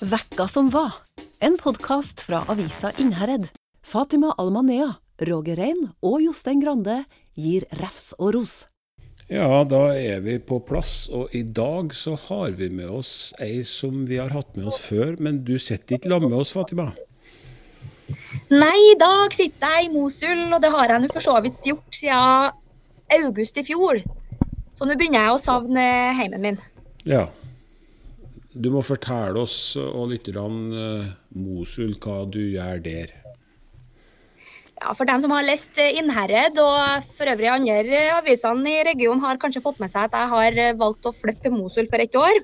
Vekka 0.00 0.48
som 0.48 0.70
var. 0.70 0.94
En 1.38 1.56
podkast 1.58 2.20
fra 2.20 2.44
avisa 2.46 2.92
Innherred. 2.98 3.48
Fatima 3.82 4.34
Almanea, 4.38 4.92
Roger 5.18 5.56
Rein 5.58 5.88
og 6.06 6.20
Jostein 6.22 6.60
Grande 6.62 7.00
gir 7.34 7.64
refs 7.80 8.12
og 8.18 8.36
ros. 8.36 8.52
Ja, 9.26 9.64
da 9.66 9.80
er 9.98 10.22
vi 10.22 10.36
på 10.38 10.60
plass, 10.62 11.08
og 11.10 11.34
i 11.34 11.42
dag 11.42 11.90
så 11.98 12.14
har 12.28 12.54
vi 12.60 12.68
med 12.70 12.86
oss 12.86 13.34
ei 13.42 13.64
som 13.66 14.04
vi 14.06 14.20
har 14.22 14.30
hatt 14.30 14.54
med 14.54 14.70
oss 14.70 14.78
før, 14.86 15.16
men 15.18 15.42
du 15.42 15.56
sitter 15.58 15.98
ikke 15.98 16.14
sammen 16.14 16.30
med 16.30 16.44
oss, 16.44 16.54
Fatima? 16.54 16.92
Nei, 18.54 18.78
i 18.92 18.94
dag 19.02 19.34
sitter 19.34 19.74
jeg 19.74 19.88
i 19.88 19.92
Mosul, 19.96 20.46
og 20.46 20.62
det 20.62 20.70
har 20.76 20.94
jeg 20.94 21.02
nå 21.02 21.10
for 21.10 21.26
så 21.26 21.34
vidt 21.42 21.66
gjort 21.72 21.98
siden 21.98 23.18
august 23.18 23.58
i 23.58 23.66
fjor. 23.66 24.04
Så 24.78 24.86
nå 24.86 24.94
begynner 24.94 25.26
jeg 25.26 25.34
å 25.34 25.42
savne 25.42 25.90
heimen 26.22 26.46
min. 26.46 26.62
Ja. 27.02 27.26
Du 28.58 28.72
må 28.74 28.82
fortelle 28.82 29.38
oss 29.38 29.76
og 29.78 30.08
lytterne 30.10 30.74
uh, 30.74 31.10
Mosul 31.38 31.94
hva 32.02 32.24
du 32.26 32.40
gjør 32.42 32.80
der. 32.82 33.12
Ja, 34.78 34.92
For 34.94 35.06
dem 35.06 35.22
som 35.22 35.32
har 35.34 35.46
lest 35.46 35.78
Innherred 35.82 36.58
og 36.62 37.06
for 37.14 37.30
øvrig 37.30 37.50
andre 37.50 38.02
avisene 38.14 38.72
i 38.76 38.82
regionen, 38.86 39.22
har 39.24 39.38
kanskje 39.42 39.62
fått 39.62 39.80
med 39.82 39.90
seg 39.90 40.06
at 40.06 40.14
jeg 40.14 40.30
har 40.32 40.78
valgt 40.78 41.06
å 41.06 41.14
flytte 41.14 41.48
til 41.48 41.54
Mosul 41.54 41.88
for 41.90 42.02
et 42.02 42.14
år. 42.18 42.38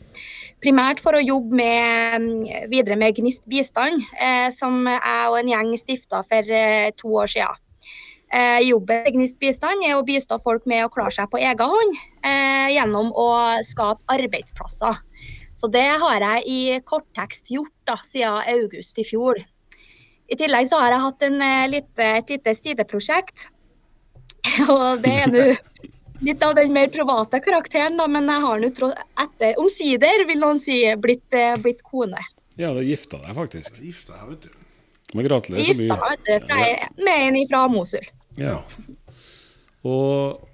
Primært 0.63 1.03
for 1.03 1.15
å 1.15 1.23
jobbe 1.23 1.59
med, 1.59 2.27
videre 2.73 2.99
med 2.99 3.19
Gnist 3.19 3.45
bistand, 3.51 4.03
eh, 4.19 4.49
som 4.55 4.83
jeg 4.91 5.29
og 5.31 5.39
en 5.39 5.53
gjeng 5.53 5.75
stifta 5.79 6.25
for 6.27 6.57
eh, 6.59 6.91
to 6.99 7.15
år 7.23 7.31
siden. 7.31 7.61
Eh, 8.35 8.61
jobben 8.67 9.05
til 9.05 9.15
Gnist 9.15 9.39
bistand 9.39 9.85
er 9.87 9.95
å 9.95 10.07
bistå 10.07 10.41
folk 10.43 10.65
med 10.67 10.83
å 10.83 10.91
klare 10.91 11.15
seg 11.15 11.29
på 11.31 11.39
egen 11.39 11.71
hånd 11.71 11.99
eh, 12.27 12.73
gjennom 12.75 13.13
å 13.15 13.29
skape 13.63 14.03
arbeidsplasser. 14.11 14.99
Så 15.55 15.71
det 15.71 15.87
har 16.03 16.25
jeg 16.27 16.45
i 16.51 16.61
korttekst 16.85 17.51
gjort 17.55 17.75
da, 17.89 17.97
siden 18.03 18.43
august 18.57 18.99
i 18.99 19.07
fjor. 19.07 19.39
I 20.29 20.39
tillegg 20.41 20.69
så 20.71 20.81
har 20.81 20.95
jeg 20.95 21.05
hatt 21.05 21.27
en, 21.27 21.41
eh, 21.45 21.67
lite, 21.71 22.09
et 22.21 22.33
lite 22.35 22.55
sideprosjekt. 22.59 23.49
Og 24.73 25.03
det 25.05 25.15
er 25.23 25.31
nå 25.31 25.45
litt 26.25 26.43
av 26.45 26.55
den 26.57 26.73
mer 26.73 26.89
private 26.93 27.41
karakteren, 27.45 27.99
da, 28.01 28.07
men 28.11 28.29
jeg 28.31 28.45
har 28.45 28.63
nå 28.63 28.71
etter 29.25 29.61
omsider, 29.61 30.25
vil 30.29 30.41
noen 30.41 30.61
si, 30.63 30.81
blitt, 31.01 31.27
eh, 31.37 31.55
blitt 31.61 31.85
kone. 31.85 32.23
Ja, 32.57 32.73
du 32.73 32.83
gifta 32.87 33.19
deg 33.23 33.35
faktisk. 33.37 33.79
Gifta 33.83 34.17
deg, 34.17 34.35
vet 34.35 34.49
du. 34.49 34.65
Men 35.15 35.29
gratulerer 35.29 35.67
så 35.67 35.79
mye. 35.79 35.89
Gifta 35.91 36.11
vet 36.11 36.27
du. 36.27 36.47
Fra, 36.47 36.59
med 37.09 37.29
en 37.29 37.39
fra 37.51 37.63
Mosul. 37.71 38.11
Ja. 38.39 38.57
Og, 39.85 40.45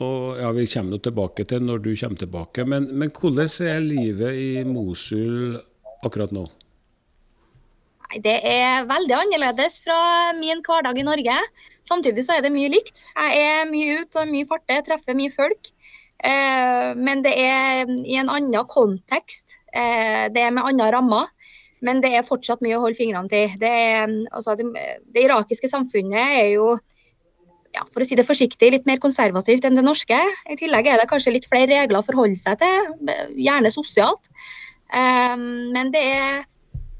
og 0.00 0.40
ja, 0.40 0.48
vi 0.56 0.64
kommer 0.72 1.02
tilbake 1.04 1.44
til 1.48 1.64
når 1.66 1.82
du 1.84 1.92
kommer 2.00 2.18
tilbake, 2.22 2.64
men, 2.64 2.88
men 2.96 3.12
hvordan 3.12 3.50
er 3.68 3.84
livet 3.84 4.38
i 4.40 4.64
Mosul 4.64 5.58
akkurat 6.02 6.32
nå? 6.32 6.46
Det 8.20 8.34
er 8.44 8.84
veldig 8.84 9.14
annerledes 9.16 9.78
fra 9.84 10.32
min 10.36 10.60
hverdag 10.64 10.98
i 11.00 11.04
Norge. 11.06 11.36
Samtidig 11.86 12.26
så 12.26 12.36
er 12.36 12.44
det 12.44 12.52
mye 12.52 12.68
likt. 12.72 13.00
Jeg 13.16 13.44
er 13.46 13.70
mye 13.70 14.02
ute 14.02 14.20
og 14.20 14.28
mye 14.28 14.48
farte, 14.48 14.82
treffer 14.84 15.16
mye 15.16 15.32
folk. 15.32 15.70
Eh, 16.22 16.90
men 16.98 17.22
det 17.24 17.32
er 17.40 17.88
i 17.88 18.18
en 18.20 18.28
annen 18.28 18.68
kontekst. 18.68 19.56
Eh, 19.72 20.28
det 20.32 20.44
er 20.44 20.52
med 20.52 20.68
andre 20.68 20.90
rammer. 20.92 21.30
Men 21.82 22.02
det 22.04 22.12
er 22.14 22.26
fortsatt 22.26 22.60
mye 22.62 22.76
å 22.76 22.84
holde 22.84 23.00
fingrene 23.00 23.32
til. 23.32 23.56
Det, 23.58 23.70
er, 23.70 24.12
altså, 24.30 24.54
det, 24.60 24.68
det 25.14 25.24
irakiske 25.24 25.72
samfunnet 25.72 26.36
er 26.36 26.50
jo 26.52 26.76
ja, 27.72 27.84
for 27.92 28.04
å 28.04 28.06
si 28.06 28.16
det 28.18 28.28
forsiktig, 28.28 28.70
litt 28.74 28.88
mer 28.88 29.00
konservativt 29.02 29.64
enn 29.64 29.78
det 29.78 29.84
norske. 29.84 30.18
I 30.50 30.58
tillegg 30.60 30.90
er 30.90 31.00
det 31.00 31.08
kanskje 31.10 31.34
litt 31.36 31.48
flere 31.48 31.70
regler 31.72 32.00
å 32.00 32.06
forholde 32.06 32.38
seg 32.38 32.60
til, 32.60 33.12
gjerne 33.40 33.72
sosialt. 33.72 34.28
Um, 34.92 35.72
men 35.72 35.92
det 35.94 36.02
er 36.12 36.42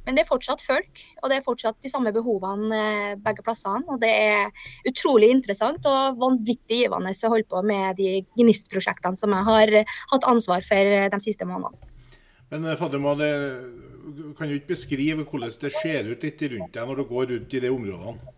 men 0.02 0.16
det 0.16 0.24
er 0.24 0.26
fortsatt 0.26 0.62
folk, 0.64 1.02
og 1.22 1.30
det 1.30 1.36
er 1.36 1.44
fortsatt 1.46 1.76
de 1.84 1.90
samme 1.90 2.10
behovene 2.14 2.74
eh, 2.74 3.12
begge 3.22 3.44
plassene. 3.46 3.84
Og 3.86 4.00
det 4.02 4.10
er 4.10 4.66
utrolig 4.90 5.28
interessant 5.30 5.86
og 5.86 6.18
vanvittig 6.18 6.80
givende 6.80 7.12
å 7.14 7.30
holde 7.30 7.46
på 7.46 7.62
med 7.66 8.00
de 8.00 8.24
GNIST-prosjektene 8.34 9.20
som 9.20 9.30
jeg 9.30 9.46
har 9.46 9.74
hatt 9.86 10.26
ansvar 10.26 10.66
for 10.66 10.96
de 11.14 11.22
siste 11.22 11.46
månedene. 11.46 11.86
Men 12.50 12.66
eh, 12.66 12.78
Fatima, 12.80 13.14
det, 13.20 13.30
kan 14.38 14.50
du 14.50 14.58
ikke 14.58 14.74
beskrive 14.74 15.22
hvordan 15.22 15.54
det 15.62 15.74
ser 15.78 16.10
ut 16.10 16.26
litt 16.26 16.46
rundt 16.50 16.74
deg 16.74 16.90
når 16.90 16.98
du 16.98 17.08
går 17.14 17.34
rundt 17.36 17.54
i 17.54 17.62
de 17.62 17.70
områdene? 17.70 18.34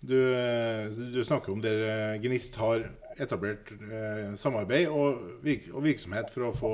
Du, 0.00 0.14
eh, 0.14 0.86
du 0.88 1.24
snakker 1.26 1.52
om 1.52 1.62
der 1.62 2.18
GNIST 2.22 2.56
har 2.60 2.86
etablert 3.18 3.72
eh, 3.74 4.34
samarbeid 4.38 4.88
og, 4.94 5.24
virk, 5.42 5.70
og 5.74 5.82
virksomhet 5.88 6.30
for 6.30 6.48
å 6.48 6.54
få 6.54 6.72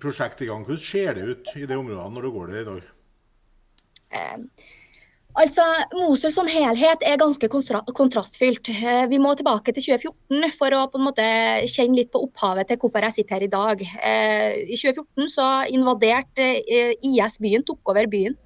prosjekt 0.00 0.42
i 0.42 0.48
gang. 0.48 0.64
Hvordan 0.64 0.80
ser 0.82 1.18
det 1.18 1.28
ut 1.28 1.52
i 1.58 1.68
de 1.68 1.76
områdene 1.76 2.16
når 2.16 2.26
du 2.26 2.32
går 2.34 2.52
der 2.52 2.62
i 2.62 2.68
dag? 2.70 2.88
Eh, 4.14 4.38
altså, 5.42 5.66
Mosul 5.98 6.32
som 6.34 6.48
helhet 6.50 7.04
er 7.04 7.20
ganske 7.20 7.50
kontrastfylt. 7.50 8.70
Eh, 8.72 9.04
vi 9.10 9.20
må 9.22 9.34
tilbake 9.36 9.74
til 9.74 9.90
2014 9.90 10.56
for 10.56 10.76
å 10.76 10.84
på 10.90 11.00
en 11.00 11.08
måte 11.10 11.26
kjenne 11.70 12.00
litt 12.00 12.12
på 12.14 12.22
opphavet 12.24 12.70
til 12.70 12.80
hvorfor 12.80 13.04
jeg 13.08 13.18
sitter 13.18 13.38
her 13.38 13.48
i 13.48 13.52
dag. 13.52 13.84
Eh, 14.00 14.62
I 14.64 14.78
2014 14.80 15.34
så 15.36 15.50
invaderte 15.74 16.54
IS 16.64 17.40
byen, 17.42 17.66
tok 17.66 17.92
over 17.94 18.08
byen. 18.10 18.38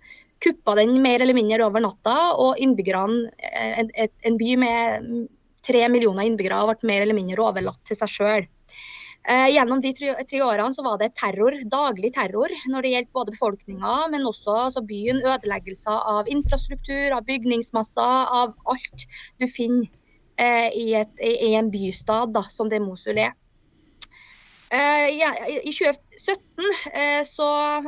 Kuppa 0.44 0.76
den 0.78 0.94
mer 1.02 1.22
eller 1.24 1.34
mindre 1.34 1.66
over 1.66 1.82
natta, 1.82 2.16
og 2.38 2.60
innbyggerne, 2.62 3.32
en, 3.58 3.90
en 3.98 4.38
by 4.38 4.54
med 4.60 5.10
tre 5.66 5.82
millioner 5.90 6.28
innbyggere, 6.28 6.62
ble 6.70 6.90
mer 6.90 7.04
eller 7.04 7.16
mindre 7.16 7.44
overlatt 7.44 7.82
til 7.88 7.98
seg 7.98 8.12
sjøl. 8.12 8.48
Eh, 9.28 9.48
gjennom 9.52 9.80
de 9.84 9.90
tre, 9.92 10.12
tre, 10.24 10.38
årene 10.40 10.72
så 10.72 10.84
var 10.86 10.96
det 11.00 11.10
terror, 11.18 11.52
daglig 11.68 12.14
terror 12.14 12.52
når 12.70 12.84
det 12.84 12.92
gjelder 12.94 13.16
både 13.18 13.34
befolkninga, 13.34 13.96
men 14.14 14.24
også 14.28 14.54
altså 14.68 14.82
byen. 14.88 15.20
Ødeleggelser 15.20 16.06
av 16.14 16.30
infrastruktur, 16.32 17.12
av 17.16 17.26
bygningsmasser, 17.28 18.30
av 18.40 18.54
alt 18.72 19.04
du 19.36 19.44
finner 19.50 19.90
eh, 20.40 20.70
i, 20.72 20.86
et, 21.02 21.12
i, 21.20 21.52
en 21.58 21.68
bystad 21.74 22.32
da, 22.36 22.46
som 22.52 22.70
det 22.72 22.80
Mosul 22.84 23.20
er. 23.20 23.34
Ja, 24.68 25.30
I 25.48 25.70
2017, 25.72 26.42
uh, 26.92 27.22
så 27.24 27.46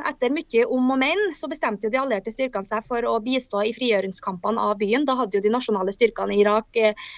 etter 0.09 0.31
mye 0.33 0.63
om 0.65 0.87
og 0.95 0.97
men, 0.97 1.19
så 1.37 1.45
bestemte 1.51 1.85
jo 1.85 1.91
de 1.93 1.99
allierte 2.01 2.33
styrkene 2.33 2.65
seg 2.65 2.87
for 2.89 3.05
å 3.05 3.19
bistå 3.21 3.61
i 3.67 3.73
frigjøringskampene 3.75 4.63
av 4.65 4.79
byen. 4.79 5.05
Da 5.05 5.13
hadde 5.19 5.37
jo 5.37 5.43
de 5.45 5.51
nasjonale 5.53 5.93
styrkene 5.93 6.33
i 6.33 6.41
Irak 6.41 6.79
uh, 6.81 7.11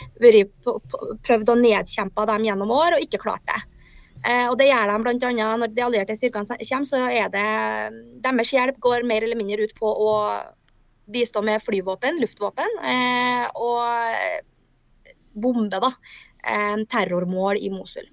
prøvd 1.23 1.53
å 1.53 1.59
nedkjempe 1.61 2.27
dem 2.27 2.49
gjennom 2.49 2.75
år, 2.75 2.97
og 2.97 3.07
ikke 3.07 3.21
klart 3.23 3.45
det. 3.47 3.61
Eh, 4.23 4.47
og 4.47 4.57
Det 4.57 4.69
gjør 4.69 4.87
de 4.91 4.97
bl.a. 5.03 5.47
når 5.59 5.71
de 5.75 5.83
allierte 5.83 6.15
styrkene 6.15 6.47
kommer. 6.47 6.85
så 6.87 7.01
er 7.11 7.29
det 7.31 7.47
Deres 8.23 8.53
hjelp 8.55 8.79
går 8.79 9.03
mer 9.07 9.23
eller 9.23 9.39
mindre 9.39 9.67
ut 9.67 9.75
på 9.75 9.87
å 9.87 10.13
bistå 11.11 11.43
med 11.43 11.59
flyvåpen, 11.59 12.21
luftvåpen, 12.21 12.77
eh, 12.87 13.47
og 13.59 15.11
bombe 15.35 15.79
da, 15.83 15.91
eh, 16.43 16.77
terrormål 16.87 17.59
i 17.59 17.69
Mosul. 17.69 18.07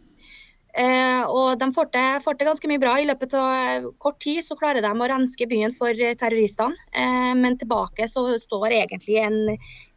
Eh, 0.78 1.22
og 1.26 1.58
De 1.58 1.66
får 1.74 1.88
til, 1.94 2.20
får 2.24 2.36
til, 2.38 2.48
ganske 2.50 2.70
mye 2.70 2.82
bra. 2.82 2.94
I 3.00 3.08
løpet 3.08 3.34
av 3.38 3.88
kort 4.02 4.20
tid 4.22 4.42
så 4.46 4.56
klarer 4.58 4.84
de 4.84 4.90
å 4.90 5.08
renske 5.10 5.48
byen 5.50 5.74
for 5.74 5.96
terroristene. 6.20 6.78
Eh, 6.92 7.32
men 7.38 7.58
tilbake 7.60 8.06
så 8.10 8.26
står 8.38 8.76
egentlig 8.78 9.18
en, 9.24 9.38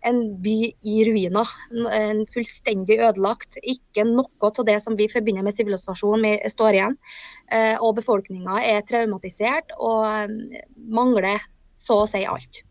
en 0.10 0.22
by 0.44 0.58
i 0.90 0.98
ruiner. 1.10 1.54
En 1.94 2.24
fullstendig 2.34 3.00
ødelagt. 3.00 3.60
Ikke 3.62 4.08
noe 4.10 4.50
av 4.50 4.66
det 4.68 4.80
som 4.84 4.98
vi 5.00 5.10
forbinder 5.12 5.46
med 5.46 5.56
sivilisasjon, 5.56 6.28
står 6.50 6.80
igjen. 6.80 7.00
Eh, 7.52 7.76
og 7.78 7.98
befolkninga 8.02 8.62
er 8.66 8.86
traumatisert 8.90 9.76
og 9.80 10.08
eh, 10.10 10.64
mangler 10.90 11.44
så 11.78 12.04
å 12.04 12.10
si 12.10 12.26
alt. 12.30 12.64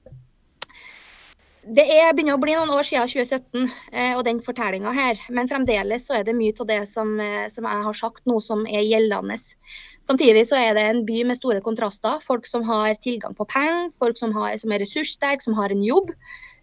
Det 1.63 1.85
er 1.95 2.11
begynner 2.11 2.35
å 2.35 2.41
bli 2.43 2.57
noen 2.59 2.73
år 2.75 2.83
siden 2.83 3.07
2017 3.07 3.69
eh, 3.95 4.17
og 4.17 4.25
den 4.27 4.41
fortellinga 4.43 4.91
her, 4.97 5.21
men 5.31 5.47
fremdeles 5.47 6.09
så 6.09 6.17
er 6.17 6.25
det 6.27 6.35
mye 6.35 6.57
av 6.59 6.67
det 6.67 6.81
som, 6.91 7.13
eh, 7.23 7.47
som, 7.55 7.69
jeg 7.71 7.85
har 7.87 7.95
sagt 7.95 8.27
nå 8.27 8.41
som 8.43 8.65
er 8.67 8.83
gjeldende. 8.83 9.37
Samtidig 10.03 10.43
så 10.49 10.59
er 10.59 10.75
det 10.75 10.83
en 10.89 11.05
by 11.07 11.21
med 11.29 11.39
store 11.39 11.63
kontraster. 11.63 12.19
Folk 12.27 12.51
som 12.51 12.67
har 12.67 12.99
tilgang 12.99 13.37
på 13.39 13.47
penger, 13.47 13.93
folk 13.95 14.19
som, 14.19 14.35
har, 14.35 14.57
som 14.59 14.75
er 14.75 14.83
ressurssterke, 14.83 15.47
som 15.47 15.55
har 15.55 15.71
en 15.71 15.87
jobb. 15.87 16.11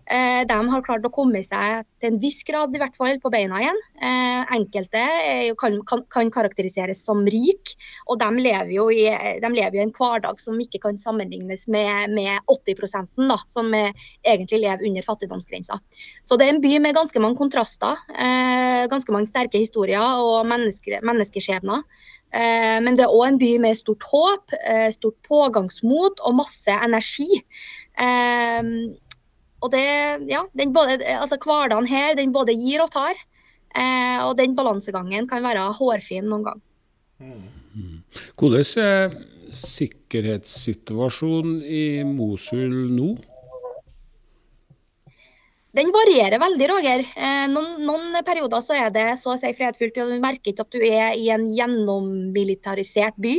Eh, 0.09 0.41
de 0.49 0.57
har 0.71 0.81
klart 0.81 1.03
å 1.05 1.11
komme 1.13 1.41
seg 1.45 1.83
til 2.01 2.09
en 2.09 2.19
viss 2.21 2.39
grad 2.47 2.73
i 2.73 2.79
hvert 2.81 2.95
fall 2.97 3.19
på 3.21 3.29
beina 3.29 3.59
igjen. 3.61 3.79
Eh, 4.01 4.53
enkelte 4.55 5.03
kan, 5.59 5.75
kan, 5.89 6.01
kan, 6.09 6.31
karakteriseres 6.33 7.03
som 7.05 7.21
rik, 7.29 7.75
og 8.09 8.17
de 8.21 8.29
lever, 8.41 8.71
jo 8.73 8.87
i, 8.89 9.05
lever 9.43 9.77
jo 9.77 9.83
i 9.83 9.85
en 9.85 9.93
hverdag 9.93 10.41
som 10.41 10.57
ikke 10.61 10.81
kan 10.87 10.97
sammenlignes 10.97 11.67
med, 11.69 12.15
med 12.15 12.41
80% 12.49 13.29
da, 13.29 13.37
som 13.49 13.69
egentlig 13.75 14.63
lever 14.63 14.87
under 14.89 15.05
fattigdomsgrensa. 15.05 15.77
Så 16.25 16.39
det 16.39 16.47
er 16.47 16.55
en 16.55 16.63
by 16.63 16.71
med 16.81 16.97
ganske 16.97 17.21
mange 17.21 17.37
kontraster, 17.37 17.99
eh, 18.15 18.87
ganske 18.89 19.13
mange 19.13 19.29
sterke 19.29 19.61
historier 19.61 20.01
og 20.01 20.47
menneske, 20.49 21.03
menneskeskjebner. 21.05 21.85
Men 22.29 22.93
det 22.93 23.07
er 23.07 23.09
òg 23.09 23.23
en 23.25 23.39
by 23.41 23.47
med 23.57 23.73
stort 23.73 24.03
håp, 24.05 24.51
stort 24.93 25.15
pågangsmot 25.25 26.21
og 26.21 26.35
masse 26.37 26.75
energi. 26.85 27.25
Og 29.59 29.71
det, 29.73 29.85
ja, 30.29 30.45
den 30.55 30.71
både, 30.75 30.99
altså 31.03 31.37
Hverdagen 31.41 31.87
her 31.89 32.15
den 32.17 32.31
både 32.35 32.55
gir 32.55 32.83
og 32.83 32.91
tar. 32.95 33.15
Eh, 33.75 34.19
og 34.25 34.37
den 34.39 34.55
balansegangen 34.57 35.27
kan 35.29 35.43
være 35.45 35.73
hårfin 35.77 36.29
noen 36.29 36.45
gang. 36.47 36.61
Mm. 37.19 37.41
Hvordan, 38.39 38.63
sikkerhetssituasjonen 39.55 41.61
i 41.65 42.03
Mosul 42.07 42.89
nå? 42.93 43.17
Den 45.69 45.91
varierer 45.93 46.41
veldig, 46.41 46.65
Roger. 46.71 47.01
Eh, 47.13 47.43
noen, 47.51 47.83
noen, 47.85 48.15
perioder 48.25 48.61
så 48.65 48.73
er 48.73 48.87
det 48.89 49.03
så 49.21 49.35
å 49.35 49.37
si 49.37 49.51
fredfullt, 49.53 49.99
og 50.01 50.15
du 50.15 50.23
merker 50.23 50.49
ikke 50.49 50.63
at 50.65 50.73
du 50.73 50.81
er 50.81 51.13
i 51.13 51.27
en 51.29 51.43
gjennommilitarisert 51.53 53.19
by. 53.21 53.35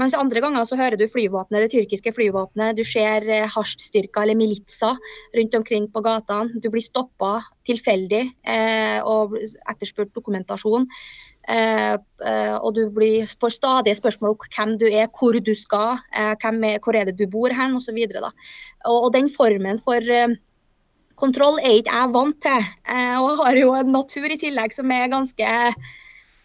Mens 0.00 0.16
andre 0.16 0.40
ganger 0.40 0.64
så 0.64 0.78
hører 0.80 0.96
du 0.96 1.04
flyvåpenet, 1.12 1.66
det 1.66 1.74
tyrkiske 1.74 2.14
flyvåpenet. 2.16 2.78
Du 2.78 2.84
ser 2.88 3.28
eh, 3.28 3.44
hasjstyrker 3.52 4.24
eller 4.24 4.40
militser 4.40 4.96
rundt 5.36 5.58
omkring 5.60 5.90
på 5.92 6.04
gatene. 6.06 6.62
Du 6.64 6.70
blir 6.72 6.86
stoppa 6.86 7.42
tilfeldig 7.68 8.22
eh, 8.24 9.04
og 9.04 9.36
etterspurt 9.36 10.16
dokumentasjon. 10.16 10.88
Eh, 11.44 11.92
eh, 11.92 12.56
og 12.56 12.72
du 12.80 12.86
blir, 12.88 13.28
får 13.36 13.58
stadig 13.58 13.98
spørsmål 14.00 14.32
om 14.32 14.48
hvem 14.48 14.74
du 14.80 14.88
er, 14.88 15.12
hvor 15.12 15.36
du 15.36 15.52
skal, 15.52 16.00
eh, 16.16 16.32
er, 16.32 16.80
hvor 16.80 16.96
er 16.96 17.12
det 17.12 17.18
du 17.20 17.28
bor 17.28 17.52
hen, 17.52 17.76
osv. 17.76 18.00
Og, 18.00 18.32
og, 18.32 18.96
og 18.96 19.12
den 19.12 19.28
formen 19.28 19.76
for 19.76 20.00
kontroll 21.20 21.60
er 21.62 21.80
ikke 21.80 21.94
jeg 21.94 22.14
vant 22.14 22.40
til. 22.44 22.66
Eh, 22.92 23.14
og 23.18 23.30
jeg 23.30 23.38
har 23.42 23.60
jo 23.60 23.70
en 23.78 23.94
natur 23.94 24.32
i 24.32 24.40
tillegg 24.40 24.74
som 24.76 24.92
er 24.94 25.12
ganske 25.12 25.52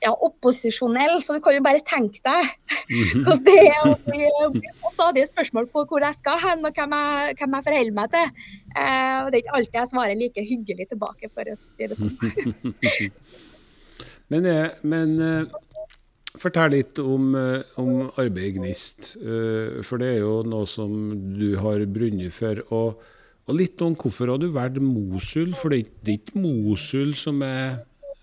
ja, 0.01 0.11
opposisjonell, 0.11 1.19
så 1.21 1.35
du 1.37 1.43
kan 1.45 1.53
jo 1.53 1.63
bare 1.65 1.83
tenke 1.85 2.23
deg 2.25 2.47
mhm. 2.89 3.21
hvordan 3.21 3.43
det 3.45 3.57
er 3.67 3.83
å 3.85 4.47
bli 4.55 4.71
stadig 4.95 5.27
spørsmål 5.29 5.67
på 5.69 5.83
hvor 5.91 6.07
jeg 6.07 6.17
skal 6.17 6.39
hen 6.41 6.65
og 6.65 6.73
hvem 6.73 6.95
jeg, 6.97 7.35
hvem 7.37 7.57
jeg 7.57 7.67
forholder 7.67 7.97
meg 7.99 8.15
til. 8.15 8.45
Eh, 8.73 9.17
og 9.21 9.29
det 9.29 9.37
er 9.37 9.43
ikke 9.43 9.57
alltid 9.59 9.81
jeg 9.81 9.91
svarer 9.93 10.21
like 10.21 10.47
hyggelig 10.53 10.89
tilbake, 10.93 11.31
for 11.33 11.53
å 11.53 11.57
si 11.77 11.91
det 11.91 11.99
sånn. 11.99 12.75
men, 14.33 14.49
eh, 14.49 14.67
men 14.81 15.17
fortell 16.41 16.71
litt 16.73 16.97
om, 17.03 17.33
om 17.77 17.95
arbeidet 18.15 18.55
Gnist, 18.55 19.09
for 19.19 19.99
det 19.99 20.13
er 20.13 20.21
jo 20.23 20.37
noe 20.47 20.63
som 20.65 20.93
du 21.35 21.49
har 21.59 21.83
brunnet 21.91 22.31
for. 22.33 22.63
og 22.71 23.09
og 23.49 23.57
litt 23.57 23.81
om 23.83 23.95
hvorfor 23.97 24.33
har 24.33 24.41
du 24.41 24.49
valgt 24.53 24.81
Mosul, 24.83 25.55
for 25.57 25.73
det 25.73 25.81
er 25.81 26.17
ikke 26.17 26.41
Mosul 26.41 27.15
som 27.17 27.41
er 27.45 27.81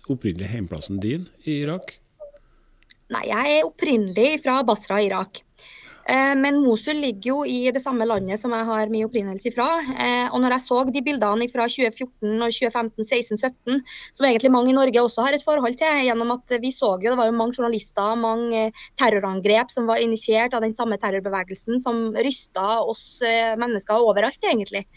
opprinnelig 0.09 0.49
heimplassen 0.49 1.01
din 1.03 1.27
i 1.45 1.59
Irak? 1.63 1.97
Nei, 3.09 3.25
jeg 3.29 3.57
er 3.57 3.67
opprinnelig 3.67 4.43
fra 4.43 4.59
Basra, 4.65 4.99
Irak. 5.01 5.41
Eh, 6.09 6.35
men 6.35 6.57
Mosul 6.63 6.97
ligger 7.03 7.29
jo 7.29 7.37
i 7.45 7.69
det 7.73 7.81
samme 7.83 8.05
landet 8.07 8.41
som 8.41 8.53
jeg 8.55 8.65
har 8.65 8.89
min 8.89 9.05
opprinnelse 9.05 9.51
fra. 9.53 9.67
Eh, 9.93 10.25
og 10.33 10.41
når 10.41 10.55
jeg 10.55 10.65
så 10.65 10.79
de 10.89 11.03
bildene 11.05 11.47
fra 11.51 11.67
2014 11.69 12.33
og 12.33 12.55
2015, 12.55 13.05
16, 13.05 13.37
17, 13.37 13.83
som 14.17 14.27
egentlig 14.29 14.53
mange 14.53 14.73
i 14.73 14.77
Norge 14.77 15.03
også 15.03 15.27
har 15.27 15.37
et 15.37 15.45
forhold 15.45 15.77
til, 15.77 16.03
gjennom 16.07 16.33
at 16.37 16.55
vi 16.63 16.73
så 16.73 16.95
jo 16.97 17.11
det 17.11 17.17
var 17.19 17.29
jo 17.29 17.37
mange 17.37 17.57
journalister, 17.59 18.17
mange 18.17 18.69
terrorangrep 18.99 19.73
som 19.73 19.89
var 19.89 20.01
initiert 20.01 20.55
av 20.57 20.65
den 20.65 20.73
samme 20.73 20.97
terrorbevegelsen, 21.01 21.81
som 21.85 22.09
rysta 22.17 22.79
oss 22.81 23.21
eh, 23.25 23.53
mennesker 23.59 24.01
overalt, 24.01 24.41
egentlig. 24.41 24.87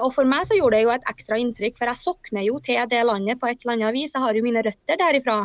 Og 0.00 0.06
For 0.14 0.24
meg 0.24 0.46
så 0.48 0.56
gjorde 0.56 0.78
det 0.78 0.86
jo 0.86 0.90
et 0.94 1.10
ekstra 1.10 1.36
inntrykk, 1.36 1.74
for 1.76 1.90
jeg 1.90 2.00
sokner 2.00 2.46
jo 2.46 2.54
til 2.64 2.78
det 2.88 3.02
landet 3.04 3.36
på 3.36 3.50
et 3.50 3.60
eller 3.60 3.74
annet 3.74 3.98
vis. 3.98 4.14
Jeg 4.16 4.24
har 4.24 4.38
jo 4.38 4.44
mine 4.46 4.62
røtter 4.64 4.96
derifra. 4.96 5.42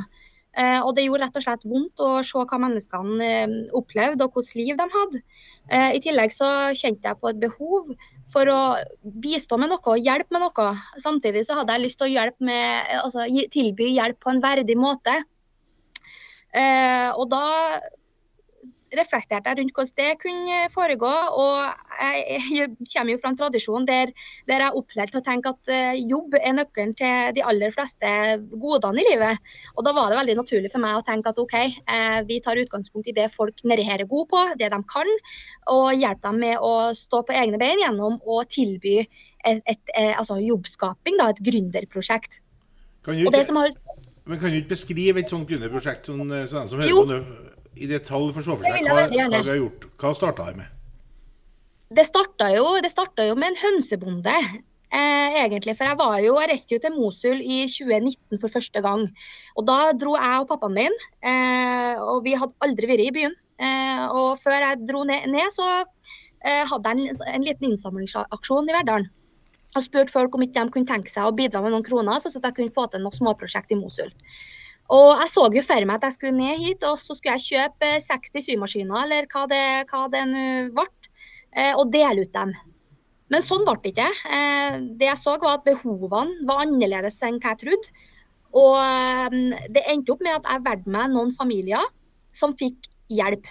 Eh, 0.53 0.79
og 0.85 0.91
det 0.94 1.07
gjorde 1.07 1.25
rett 1.25 1.38
og 1.39 1.44
slett 1.47 1.63
vondt 1.65 2.01
å 2.05 2.09
se 2.21 2.38
hva 2.38 2.59
menneskene 2.61 3.25
eh, 3.25 3.53
opplevde 3.73 4.27
og 4.27 4.35
hvilket 4.38 4.59
liv 4.59 4.77
de 4.77 4.85
hadde. 4.95 5.21
Eh, 5.65 5.95
I 5.97 6.01
tillegg 6.03 6.35
så 6.35 6.50
kjente 6.77 7.09
jeg 7.09 7.17
på 7.17 7.31
et 7.31 7.39
behov 7.41 7.89
for 8.29 8.51
å 8.53 8.59
bistå 9.01 9.57
med 9.57 9.73
noe 9.73 9.81
og 9.81 10.05
hjelpe 10.05 10.35
med 10.35 10.45
noe. 10.45 10.67
Samtidig 11.01 11.45
så 11.47 11.57
hadde 11.57 11.73
jeg 11.73 11.85
lyst 11.88 12.01
til 12.01 12.09
å 12.09 12.13
hjelpe 12.13 12.45
med, 12.45 12.94
altså, 13.00 13.25
tilby 13.53 13.95
hjelp 13.95 14.21
på 14.21 14.33
en 14.33 14.44
verdig 14.44 14.77
måte. 14.77 15.17
og 17.17 17.25
da 17.31 17.45
reflekterte 18.94 19.50
jeg 19.50 19.57
rundt 19.57 19.73
hvordan 19.73 19.97
det 19.97 20.11
kunne 20.21 20.59
foregå. 20.73 21.13
Og 21.44 21.92
jeg, 22.03 22.67
kommer 22.94 23.13
jo 23.13 23.19
fra 23.21 23.31
en 23.31 23.39
tradisjon 23.39 23.88
der, 23.88 24.11
der 24.50 24.63
jeg 24.63 24.69
er 24.69 24.79
opplært 24.79 25.13
til 25.13 25.21
å 25.21 25.25
tenke 25.25 25.53
at 25.53 25.71
uh, 25.71 25.94
jobb 25.97 26.38
er 26.39 26.55
nøkkelen 26.57 26.94
til 27.00 27.33
de 27.38 27.44
aller 27.45 27.73
fleste 27.75 28.13
godene 28.51 29.03
i 29.03 29.07
livet. 29.09 29.53
Og 29.77 29.88
da 29.88 29.95
var 29.95 30.11
det 30.11 30.19
veldig 30.21 30.38
naturlig 30.41 30.71
for 30.73 30.83
meg 30.83 31.00
å 31.00 31.05
tenke 31.05 31.33
at 31.33 31.41
OK, 31.41 31.57
uh, 31.88 32.19
vi 32.29 32.39
tar 32.44 32.61
utgangspunkt 32.61 33.11
i 33.11 33.15
det 33.17 33.29
folk 33.33 33.63
nedi 33.67 33.85
her 33.88 34.03
er 34.03 34.09
gode 34.09 34.29
på, 34.33 34.45
det 34.59 34.71
de 34.73 34.81
kan, 34.89 35.13
og 35.73 35.94
hjelper 35.95 36.29
dem 36.29 36.41
med 36.44 36.63
å 36.63 36.73
stå 36.97 37.23
på 37.27 37.35
egne 37.38 37.59
bein 37.61 37.81
gjennom 37.81 38.19
å 38.25 38.41
tilby 38.50 39.00
et, 39.01 39.59
et, 39.59 39.63
et 39.67 39.95
eh, 40.00 40.13
altså 40.15 40.38
jobbskaping, 40.39 41.17
da, 41.19 41.31
et 41.33 41.41
gründerprosjekt. 41.44 42.39
Kan 43.03 43.17
du, 43.19 43.25
ikke, 43.27 43.44
har, 43.51 43.73
men 44.31 44.39
kan 44.39 44.53
du 44.53 44.61
ikke 44.61 44.71
beskrive 44.77 45.19
et 45.19 45.31
sånt 45.31 45.50
gründerprosjekt, 45.50 46.07
sånn, 46.07 46.31
sånn 46.47 46.69
som 46.71 46.79
hører 46.79 46.94
jo. 46.94 47.01
på 47.03 47.11
nå? 47.11 47.50
i 47.75 47.89
detalj 47.89 48.31
for 48.35 48.45
se 48.45 48.53
for 48.53 48.67
seg 48.67 48.85
hva, 48.85 49.05
hva, 49.09 49.27
vi 49.41 49.50
har 49.50 49.57
gjort. 49.57 49.88
Hva 50.00 50.13
starta 50.17 50.50
det 50.51 50.61
med? 50.61 50.82
Det 51.93 52.05
starta 52.07 52.47
jo, 52.49 52.65
jo, 52.81 53.35
med 53.37 53.51
en 53.51 53.59
hønsebonde. 53.61 54.33
Eh, 54.93 55.35
egentlig, 55.43 55.75
for 55.77 55.85
Jeg 55.85 55.97
var 55.97 56.19
jo, 56.21 56.39
jeg 56.41 56.49
reiste 56.49 56.73
jo 56.73 56.81
til 56.81 56.93
Mosul 56.93 57.41
i 57.41 57.65
2019 57.69 58.39
for 58.41 58.49
første 58.49 58.81
gang. 58.81 59.07
og 59.55 59.65
Da 59.67 59.91
dro 59.93 60.15
jeg 60.17 60.39
og 60.41 60.47
pappaen 60.49 60.73
min, 60.73 60.95
eh, 61.21 61.95
og 62.01 62.23
vi 62.23 62.33
hadde 62.33 62.53
aldri 62.65 62.89
vært 62.89 63.05
i 63.05 63.11
byen. 63.11 63.35
Eh, 63.59 64.05
og 64.09 64.37
Før 64.41 64.57
jeg 64.65 64.87
dro 64.87 65.03
ned, 65.03 65.27
ned 65.29 65.53
så 65.53 65.85
eh, 66.45 66.65
hadde 66.65 66.89
jeg 66.89 66.97
en, 66.97 67.21
en, 67.35 67.45
liten 67.45 67.69
innsamlingsaksjon 67.69 68.69
i 68.69 68.73
Verdalen. 68.73 69.09
Og 69.75 69.85
spurte 69.85 70.13
folk 70.13 70.33
om 70.35 70.41
ikke 70.41 70.65
de 70.65 70.73
kunne 70.73 70.89
tenke 70.89 71.09
seg 71.09 71.25
å 71.25 71.35
bidra 71.35 71.61
med 71.61 71.73
noen 71.73 71.85
kroner, 71.85 72.17
så 72.17 72.29
at 72.29 72.49
jeg 72.49 72.57
kunne 72.57 72.73
få 72.73 72.87
til 72.89 73.01
noen 73.01 73.13
småprosjekt 73.13 73.73
i 73.73 73.77
Mosul. 73.77 74.09
Og 74.93 75.21
jeg 75.21 75.29
så 75.31 75.47
jo 75.53 75.63
for 75.65 75.85
meg 75.87 75.97
at 75.97 76.09
jeg 76.09 76.17
skulle 76.17 76.37
ned 76.37 76.59
hit, 76.61 76.83
og 76.85 76.97
så 76.99 77.15
skulle 77.15 77.37
jeg 77.37 77.47
kjøpe 77.53 77.95
60 78.03 78.45
symaskiner, 78.49 79.05
eller 79.05 79.29
hva 79.31 79.45
det, 79.49 79.65
hva 79.89 80.05
det 80.11 80.25
nå 80.29 80.43
ble, 80.75 80.85
eh, 80.85 81.02
og 81.77 81.91
dele 81.94 82.25
ut 82.25 82.33
dem. 82.33 82.53
Men 83.31 83.41
sånn 83.41 83.65
ble 83.65 83.77
det 83.81 83.94
ikke. 83.94 84.09
Eh, 84.38 84.77
det 85.00 85.09
jeg 85.09 85.19
så, 85.21 85.35
var 85.41 85.57
at 85.57 85.65
behovene 85.65 86.45
var 86.50 86.63
annerledes 86.65 87.19
enn 87.25 87.39
hva 87.41 87.53
jeg 87.53 87.63
trodde. 87.63 88.05
Og 88.53 88.77
eh, 88.77 89.38
det 89.73 89.85
endte 89.89 90.13
opp 90.13 90.23
med 90.25 90.38
at 90.38 90.50
jeg 90.50 90.65
valgte 90.67 90.94
meg 90.94 91.13
noen 91.13 91.33
familier 91.33 91.85
som 92.35 92.53
fikk 92.57 92.89
hjelp. 93.13 93.47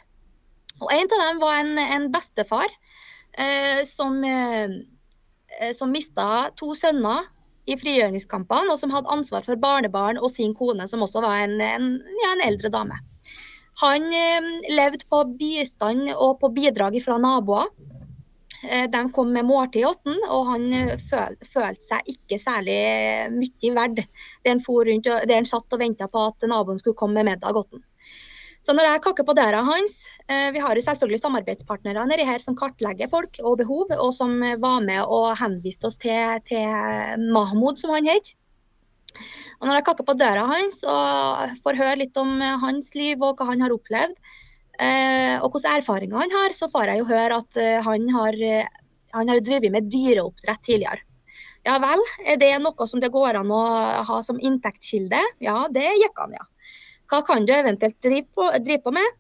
Og 0.83 0.91
en 0.91 1.11
av 1.15 1.25
dem 1.27 1.43
var 1.43 1.61
en, 1.61 1.77
en 1.79 2.09
bestefar 2.11 2.71
som, 3.87 4.17
som 5.73 5.93
mista 5.95 6.25
to 6.59 6.75
sønner 6.77 7.23
i 7.71 7.77
frigjøringskampene, 7.79 8.73
og 8.73 8.81
som 8.81 8.93
hadde 8.93 9.11
ansvar 9.13 9.45
for 9.47 9.61
barnebarn 9.61 10.19
og 10.19 10.33
sin 10.35 10.55
kone, 10.59 10.89
som 10.91 11.05
også 11.05 11.23
var 11.23 11.45
en, 11.45 11.55
en, 11.63 11.89
ja, 12.25 12.33
en 12.35 12.45
eldre 12.49 12.73
dame. 12.73 12.99
Han 13.83 14.09
eh, 14.13 14.49
levde 14.75 15.07
på 15.11 15.23
bistand 15.39 16.11
og 16.17 16.41
på 16.43 16.51
bidrag 16.55 16.99
fra 17.05 17.17
naboer. 17.23 17.71
Eh, 18.63 18.91
de 18.91 19.13
kom 19.13 19.33
med 19.35 19.47
måltid 19.47 19.83
i 19.83 19.87
åtten, 19.89 20.19
og 20.31 20.51
han 20.53 20.67
eh, 20.77 20.99
føl, 21.01 21.39
følte 21.43 21.87
seg 21.89 22.11
ikke 22.15 22.39
særlig 22.39 22.77
mye 23.35 23.73
verdt. 23.75 24.05
Der 24.45 25.33
han, 25.35 25.49
satt 25.49 25.75
og 25.75 25.81
venta 25.83 26.07
på 26.11 26.29
at 26.29 26.47
naboen 26.47 26.79
skulle 26.79 26.99
komme 26.99 27.19
med 27.21 27.33
middag 27.33 27.59
åtten. 27.59 27.83
Så 28.63 28.77
når 28.79 28.87
jeg 28.87 29.03
kakker 29.03 29.27
på 29.27 29.35
døra 29.35 29.65
hans 29.67 30.05
eh, 30.31 30.53
Vi 30.55 30.61
har 30.63 30.79
jo 30.79 30.85
selvfølgelig 30.87 31.19
samarbeidspartnere 31.19 32.05
nedi 32.07 32.23
her 32.29 32.39
som 32.45 32.55
kartlegger 32.55 33.11
folk 33.11 33.41
og 33.43 33.59
behov, 33.59 33.91
og 33.97 34.13
som 34.15 34.37
var 34.63 34.85
med 34.87 35.03
og 35.03 35.33
henviste 35.41 35.91
oss 35.91 35.99
til, 35.99 36.39
til 36.47 37.27
Mahmoud, 37.35 37.83
som 37.83 37.91
han 37.97 38.07
het. 38.07 38.37
Og 39.59 39.67
når 39.67 39.81
jeg 39.81 39.87
kakker 39.91 40.07
på 40.07 40.19
døra 40.19 40.47
hans 40.51 40.81
og 40.87 41.59
får 41.63 41.79
høre 41.83 41.99
litt 42.05 42.17
om 42.19 42.39
hans 42.63 42.95
liv 42.99 43.21
og 43.23 43.39
hva 43.39 43.51
han 43.51 43.67
har 43.67 43.75
opplevd, 43.75 44.15
eh, 44.15 44.52
og 45.43 45.53
hvilke 45.53 45.77
erfaringer 45.79 46.23
han 46.23 46.33
har, 46.33 46.55
så 46.57 46.69
får 46.73 46.93
jeg 46.93 47.03
jo 47.03 47.09
høre 47.11 47.41
at 47.43 47.59
eh, 47.61 47.81
han 47.85 48.09
har, 48.15 48.39
han 49.13 49.33
har 49.33 49.43
drevet 49.45 49.75
med 49.75 49.91
dyreoppdrett 49.93 50.63
tidligere. 50.65 51.05
Ja 51.63 51.77
vel, 51.79 52.01
er 52.27 52.39
det 52.41 52.57
noe 52.59 52.87
som 52.91 53.01
det 53.03 53.13
går 53.15 53.39
an 53.39 53.53
å 53.55 53.63
ha 54.09 54.23
som 54.27 54.41
inntektskilde? 54.43 55.21
Ja, 55.45 55.69
det 55.71 55.85
gikk 56.01 56.19
han, 56.19 56.35
ja. 56.35 56.47
Hva 57.11 57.21
kan 57.27 57.47
du 57.47 57.53
eventuelt 57.55 58.01
drive 58.03 58.27
på, 58.35 58.49
drive 58.65 58.83
på 58.83 58.95
med? 58.97 59.19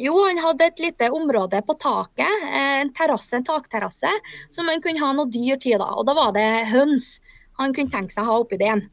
Jo, 0.00 0.14
han 0.24 0.38
hadde 0.40 0.70
et 0.70 0.80
lite 0.80 1.10
område 1.12 1.60
på 1.66 1.76
taket, 1.78 2.46
eh, 2.48 2.80
en 2.80 2.92
terrasse, 2.96 3.34
en 3.36 3.46
takterrasse, 3.46 4.10
som 4.50 4.70
han 4.70 4.82
kunne 4.82 5.02
ha 5.02 5.12
noe 5.12 5.30
dyr 5.30 5.60
til. 5.60 5.78
da, 5.78 5.92
og 5.94 6.06
Da 6.06 6.14
var 6.16 6.32
det 6.32 6.48
høns 6.72 7.18
han 7.60 7.74
kunne 7.76 7.92
tenke 7.92 8.14
seg 8.14 8.24
å 8.24 8.30
ha 8.30 8.38
oppi 8.40 8.56
den. 8.60 8.86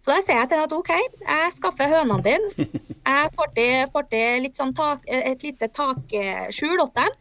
Så 0.00 0.14
da 0.14 0.20
sier 0.24 0.38
jeg 0.38 0.48
til 0.48 0.60
ham 0.60 0.68
at 0.68 0.76
OK, 0.76 0.92
jeg 1.20 1.56
skaffer 1.56 1.90
hønene 1.92 2.22
dine. 2.24 2.68
Jeg 3.04 3.32
får 3.36 3.50
til, 4.12 4.46
sånn 4.56 4.72
et 5.04 5.42
lite 5.44 5.68
takskjul 5.76 6.80
åt 6.86 6.94
dem. 6.96 7.18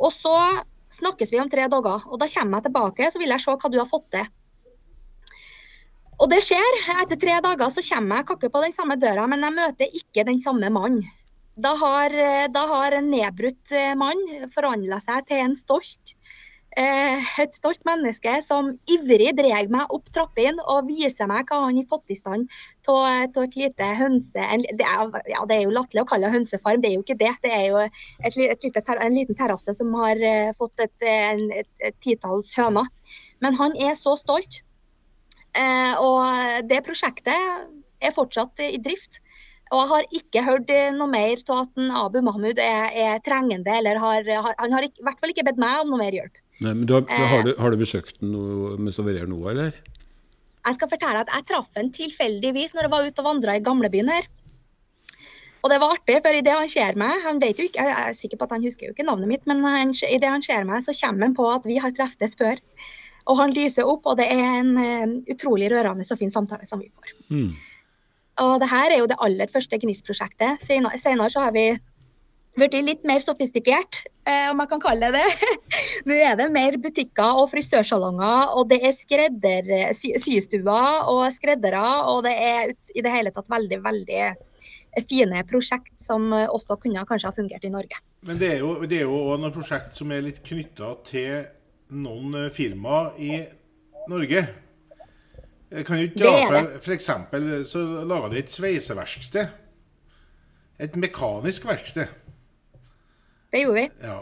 Og 0.00 0.12
så 0.14 0.36
snakkes 0.94 1.34
vi 1.34 1.42
om 1.42 1.50
tre 1.52 1.66
dager. 1.68 2.06
Og 2.08 2.20
da 2.20 2.28
kommer 2.30 2.58
jeg 2.58 2.68
tilbake 2.68 3.10
så 3.12 3.20
vil 3.20 3.34
jeg 3.34 3.44
se 3.44 3.56
hva 3.58 3.70
du 3.72 3.78
har 3.80 3.90
fått 3.90 4.08
til. 4.16 4.30
Og 6.22 6.30
det 6.30 6.40
skjer. 6.46 6.80
Etter 7.02 7.18
tre 7.20 7.36
dager 7.44 7.74
så 7.74 7.84
kommer 7.90 8.22
jeg 8.22 8.28
kakke 8.30 8.50
på 8.54 8.62
den 8.62 8.74
samme 8.76 8.96
døra, 9.00 9.26
men 9.30 9.44
jeg 9.44 9.58
møter 9.58 10.00
ikke 10.00 10.26
den 10.28 10.40
samme 10.42 10.70
mannen. 10.72 11.04
Da 11.54 11.70
har, 11.78 12.10
da 12.50 12.64
har 12.66 12.96
en 12.96 13.12
nedbrutt 13.12 13.70
eh, 13.70 13.92
mann 13.94 14.18
forhandla 14.50 14.96
seg 15.02 15.28
til 15.28 15.38
en 15.44 15.52
stolt, 15.54 16.16
et 16.80 17.54
stolt 17.54 17.80
menneske 17.86 18.32
som 18.42 18.72
ivrig 18.90 19.30
drar 19.38 19.68
meg 19.70 19.92
opp 19.94 20.08
trappene 20.14 20.62
og 20.70 20.88
viser 20.88 21.28
meg 21.30 21.46
hva 21.46 21.60
han 21.68 21.78
har 21.78 21.86
fått 21.90 22.10
i 22.10 22.16
stand 22.18 22.50
av 22.90 23.06
et 23.44 23.58
lite 23.58 23.90
hønse... 24.00 24.48
Det, 24.74 24.82
er, 24.82 25.12
ja, 25.30 25.44
det 25.46 25.56
er 25.56 25.62
jo 25.64 25.74
latterlig 25.76 26.02
å 26.02 26.08
kalle 26.10 26.26
det 26.26 26.34
hønsefarm, 26.34 26.82
det 26.82 26.90
er 26.90 26.96
jo 26.96 27.04
ikke 27.04 27.18
det. 27.20 27.32
Det 27.44 27.52
er 27.54 27.64
jo 27.68 27.80
et, 27.84 28.00
et 28.26 28.66
lite, 28.66 28.84
en 28.96 29.14
liten 29.14 29.38
terrasse 29.38 29.76
som 29.78 29.94
har 30.00 30.18
uh, 30.18 30.50
fått 30.58 30.82
et, 30.82 31.06
en, 31.06 31.44
et, 31.62 31.70
et 31.78 31.98
titalls 32.02 32.50
høner. 32.58 32.90
Men 33.44 33.58
han 33.60 33.76
er 33.78 33.94
så 33.98 34.16
stolt. 34.18 34.62
Eh, 35.54 35.94
og 36.02 36.66
det 36.66 36.80
prosjektet 36.86 37.68
er 38.02 38.14
fortsatt 38.14 38.62
i 38.64 38.80
drift. 38.82 39.20
Og 39.72 39.80
jeg 39.80 39.90
har 39.90 40.08
ikke 40.18 40.44
hørt 40.46 40.72
noe 40.94 41.10
mer 41.10 41.40
av 41.48 41.64
at 41.64 41.78
Abu 42.00 42.20
Mahmoud 42.24 42.60
er, 42.62 42.88
er 42.94 43.22
trengende, 43.26 43.72
eller 43.78 43.98
har, 44.02 44.26
har, 44.26 44.56
han 44.60 44.74
har 44.76 44.86
i 44.86 44.90
hvert 45.00 45.20
fall 45.22 45.32
ikke 45.32 45.46
bedt 45.46 45.62
meg 45.62 45.82
om 45.82 45.94
noe 45.94 46.02
mer 46.02 46.16
hjelp. 46.16 46.43
Nei, 46.62 46.70
men 46.70 46.84
du 46.86 46.94
har, 46.94 47.04
har, 47.08 47.42
du, 47.42 47.54
har, 47.58 47.74
du, 47.74 47.80
besøkt 47.80 48.20
den 48.22 48.34
mens 48.78 48.94
du 48.94 49.02
har 49.02 49.08
vært 49.10 49.24
her 49.24 49.30
nå, 49.30 49.40
eller? 49.50 49.74
Jeg 50.64 50.76
skal 50.78 50.90
fortelle 50.92 51.24
at 51.24 51.32
jeg 51.34 51.46
traff 51.50 51.74
den 51.76 51.90
tilfeldigvis 51.92 52.76
når 52.76 52.86
jeg 52.86 52.92
var 52.94 53.08
ute 53.08 53.22
og 53.24 53.28
vandra 53.28 53.56
i 53.58 53.64
gamlebyen 53.64 54.12
her. 54.12 54.28
Og 55.64 55.72
det 55.72 55.78
var 55.80 55.94
artig, 55.96 56.18
for 56.20 56.36
idet 56.36 56.54
han 56.54 56.68
ser 56.68 56.98
meg 57.00 57.22
han 57.24 57.40
vet 57.40 57.58
jo 57.58 57.64
ikke, 57.64 57.84
Jeg 57.88 58.08
er 58.08 58.16
sikker 58.16 58.40
på 58.40 58.46
at 58.46 58.52
han 58.52 58.64
husker 58.64 58.86
jo 58.86 58.92
ikke 58.92 59.06
navnet 59.08 59.30
mitt, 59.30 59.46
men 59.48 59.64
idet 59.64 60.30
han 60.30 60.44
ser 60.44 60.66
meg, 60.68 60.84
så 60.84 60.92
kommer 60.98 61.26
han 61.26 61.36
på 61.36 61.48
at 61.50 61.68
vi 61.68 61.78
har 61.80 61.94
treftes 61.96 62.36
før. 62.36 62.60
Og 63.24 63.38
han 63.40 63.54
lyser 63.56 63.88
opp, 63.88 64.04
og 64.04 64.18
det 64.20 64.26
er 64.28 64.58
en 64.60 64.74
uh, 64.76 65.14
utrolig 65.32 65.70
rørende 65.72 66.04
og 66.04 66.20
fin 66.20 66.32
samtale 66.32 66.68
som 66.68 66.82
vi 66.82 66.90
får. 66.92 67.14
Mm. 67.32 67.48
Og 68.44 68.54
det 68.60 68.68
her 68.68 68.92
er 68.92 69.00
jo 69.00 69.08
det 69.08 69.16
aller 69.24 69.48
første 69.48 69.78
GNIST-prosjektet. 69.80 70.60
Senere, 70.60 70.98
senere, 71.00 71.30
så 71.32 71.46
har 71.46 71.54
vi 71.56 71.70
blitt 72.54 72.76
litt 72.86 73.02
mer 73.06 73.22
sofistikert, 73.22 74.04
eh, 74.26 74.46
om 74.50 74.60
jeg 74.62 74.70
kan 74.70 74.82
kalle 74.82 75.10
det 75.14 75.22
det. 75.24 75.50
Nå 76.08 76.18
er 76.18 76.38
det 76.38 76.50
mer 76.54 76.78
butikker 76.82 77.40
og 77.42 77.50
frisørsalonger, 77.52 78.54
og 78.54 78.68
det 78.70 78.80
er 78.84 78.94
skredder, 78.96 79.74
sy 79.96 80.14
systuer 80.22 81.10
og 81.10 81.26
skreddere, 81.34 81.84
og 82.10 82.24
det 82.28 82.36
er 82.38 82.74
i 82.94 83.04
det 83.04 83.14
hele 83.14 83.34
tatt 83.34 83.50
veldig, 83.52 83.80
veldig 83.84 84.22
fine 85.08 85.42
prosjekt 85.50 85.96
som 85.98 86.30
også 86.30 86.78
kunne 86.82 87.02
kanskje 87.08 87.30
ha 87.30 87.34
fungert 87.34 87.66
i 87.66 87.72
Norge. 87.74 87.98
Men 88.24 88.38
det 88.40 88.54
er 88.54 88.62
jo, 88.62 88.76
det 88.88 89.02
er 89.02 89.08
jo 89.08 89.36
noen 89.36 89.52
prosjekt 89.52 89.98
som 89.98 90.12
er 90.14 90.22
litt 90.24 90.38
knytta 90.46 90.94
til 91.08 91.44
noen 91.94 92.34
eh, 92.38 92.50
firmaer 92.52 93.18
i 93.20 93.42
Norge. 94.10 94.46
Jeg 95.74 95.86
kan 95.86 95.98
jo 95.98 96.08
ikke 96.08 96.20
dra 96.22 96.34
fra 96.48 96.62
F.eks. 96.78 97.08
så 97.70 97.82
laga 98.06 98.30
de 98.30 98.40
et 98.40 98.52
sveiseverksted. 98.52 99.60
Et 100.84 100.96
mekanisk 100.98 101.66
verksted. 101.66 102.10
Det 103.54 103.62
gjorde 103.62 103.84
vi. 103.84 103.86
Ja. 104.02 104.18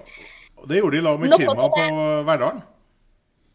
Det 0.69 0.79
gjorde 0.79 0.97
de 0.97 1.01
i 1.01 1.05
lag 1.07 1.21
med 1.21 1.33
Kirma 1.41 1.69
på 1.73 1.85
Verdalen. 2.29 2.61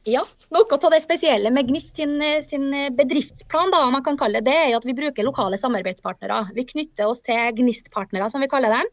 Ja. 0.07 0.23
Noe 0.55 0.77
av 0.77 0.93
det 0.93 1.01
spesielle 1.03 1.51
med 1.51 1.67
Gnist 1.67 1.99
sin, 1.99 2.15
sin, 2.45 2.71
bedriftsplan, 2.95 3.73
da, 3.73 3.83
om 3.85 3.93
man 3.93 4.05
kan 4.05 4.17
kalle 4.17 4.39
det, 4.39 4.47
det, 4.49 4.55
er 4.55 4.71
jo 4.71 4.79
at 4.79 4.87
vi 4.87 4.95
bruker 4.97 5.27
lokale 5.27 5.59
samarbeidspartnere. 5.59 6.47
Vi 6.55 6.65
knytter 6.71 7.11
oss 7.11 7.21
til 7.27 7.51
Gnist-partnere, 7.59 8.29
som 8.31 8.41
vi 8.41 8.49
kaller 8.49 8.73
dem. 8.73 8.89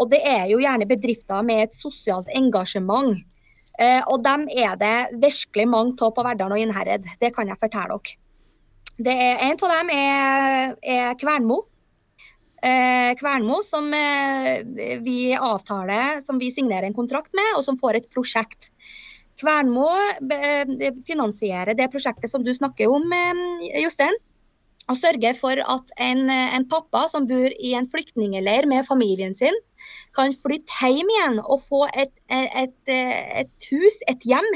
Og 0.00 0.08
det 0.14 0.22
er 0.26 0.46
jo 0.48 0.62
gjerne 0.62 0.88
bedrifter 0.88 1.44
med 1.44 1.66
et 1.66 1.76
sosialt 1.76 2.30
engasjement. 2.32 3.18
Eh, 3.76 4.00
og 4.06 4.22
dem 4.24 4.46
er 4.54 4.78
det 4.80 4.96
virkelig 5.18 5.68
mange 5.68 5.98
av 6.06 6.14
på 6.14 6.24
Verdalen 6.24 6.56
og 6.56 6.62
Innherred. 6.62 7.10
Det 7.20 7.34
kan 7.34 7.50
jeg 7.50 7.60
fortelle 7.60 7.98
dere. 7.98 8.20
Det 8.94 9.14
er, 9.26 9.40
en 9.42 9.58
av 9.58 9.72
dem 9.74 9.88
er, 9.90 10.74
er 10.80 11.16
Kvernmo. 11.18 11.64
Eh, 12.64 13.12
Kvernmo 13.20 13.58
som 13.62 13.90
eh, 13.94 14.64
vi 15.04 15.34
avtaler, 15.36 16.20
som 16.24 16.38
vi 16.40 16.48
signerer 16.52 16.86
en 16.88 16.96
kontrakt 16.96 17.32
med, 17.36 17.58
og 17.58 17.64
som 17.66 17.76
får 17.76 17.98
et 17.98 18.06
prosjekt. 18.14 18.70
Kvernmo 19.40 19.84
eh, 20.32 20.94
finansierer 21.04 21.76
det 21.76 21.90
prosjektet 21.92 22.32
som 22.32 22.44
du 22.46 22.54
snakker 22.56 22.88
om, 22.88 23.12
Jostein. 23.82 24.16
Og 24.88 24.96
sørger 25.00 25.36
for 25.36 25.60
at 25.60 25.92
en, 26.00 26.28
en 26.28 26.66
pappa 26.68 27.06
som 27.08 27.28
bor 27.28 27.52
i 27.52 27.72
en 27.76 27.88
flyktningleir 27.88 28.68
med 28.68 28.84
familien 28.88 29.36
sin, 29.36 29.54
kan 30.16 30.32
flytte 30.36 30.88
hjem 30.92 31.08
igjen 31.12 31.38
og 31.42 31.60
få 31.64 31.86
et, 31.92 32.12
et, 32.28 32.76
et 32.92 33.68
hus, 33.72 33.96
et 34.08 34.28
hjem, 34.28 34.48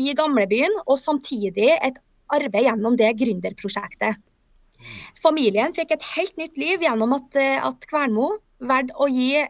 i 0.00 0.14
gamlebyen, 0.16 0.72
og 0.88 0.96
samtidig 0.96 1.74
et 1.76 2.00
arbeid 2.32 2.70
gjennom 2.70 2.96
det 2.96 3.10
gründerprosjektet. 3.20 4.16
Familien 5.22 5.74
fikk 5.76 5.96
et 5.96 6.06
helt 6.14 6.36
nytt 6.40 6.60
liv 6.60 6.84
gjennom 6.84 7.16
at, 7.16 7.36
at 7.38 7.88
Kvernmo 7.90 8.36
valgte 8.58 8.96
å 8.98 9.08
gi 9.10 9.42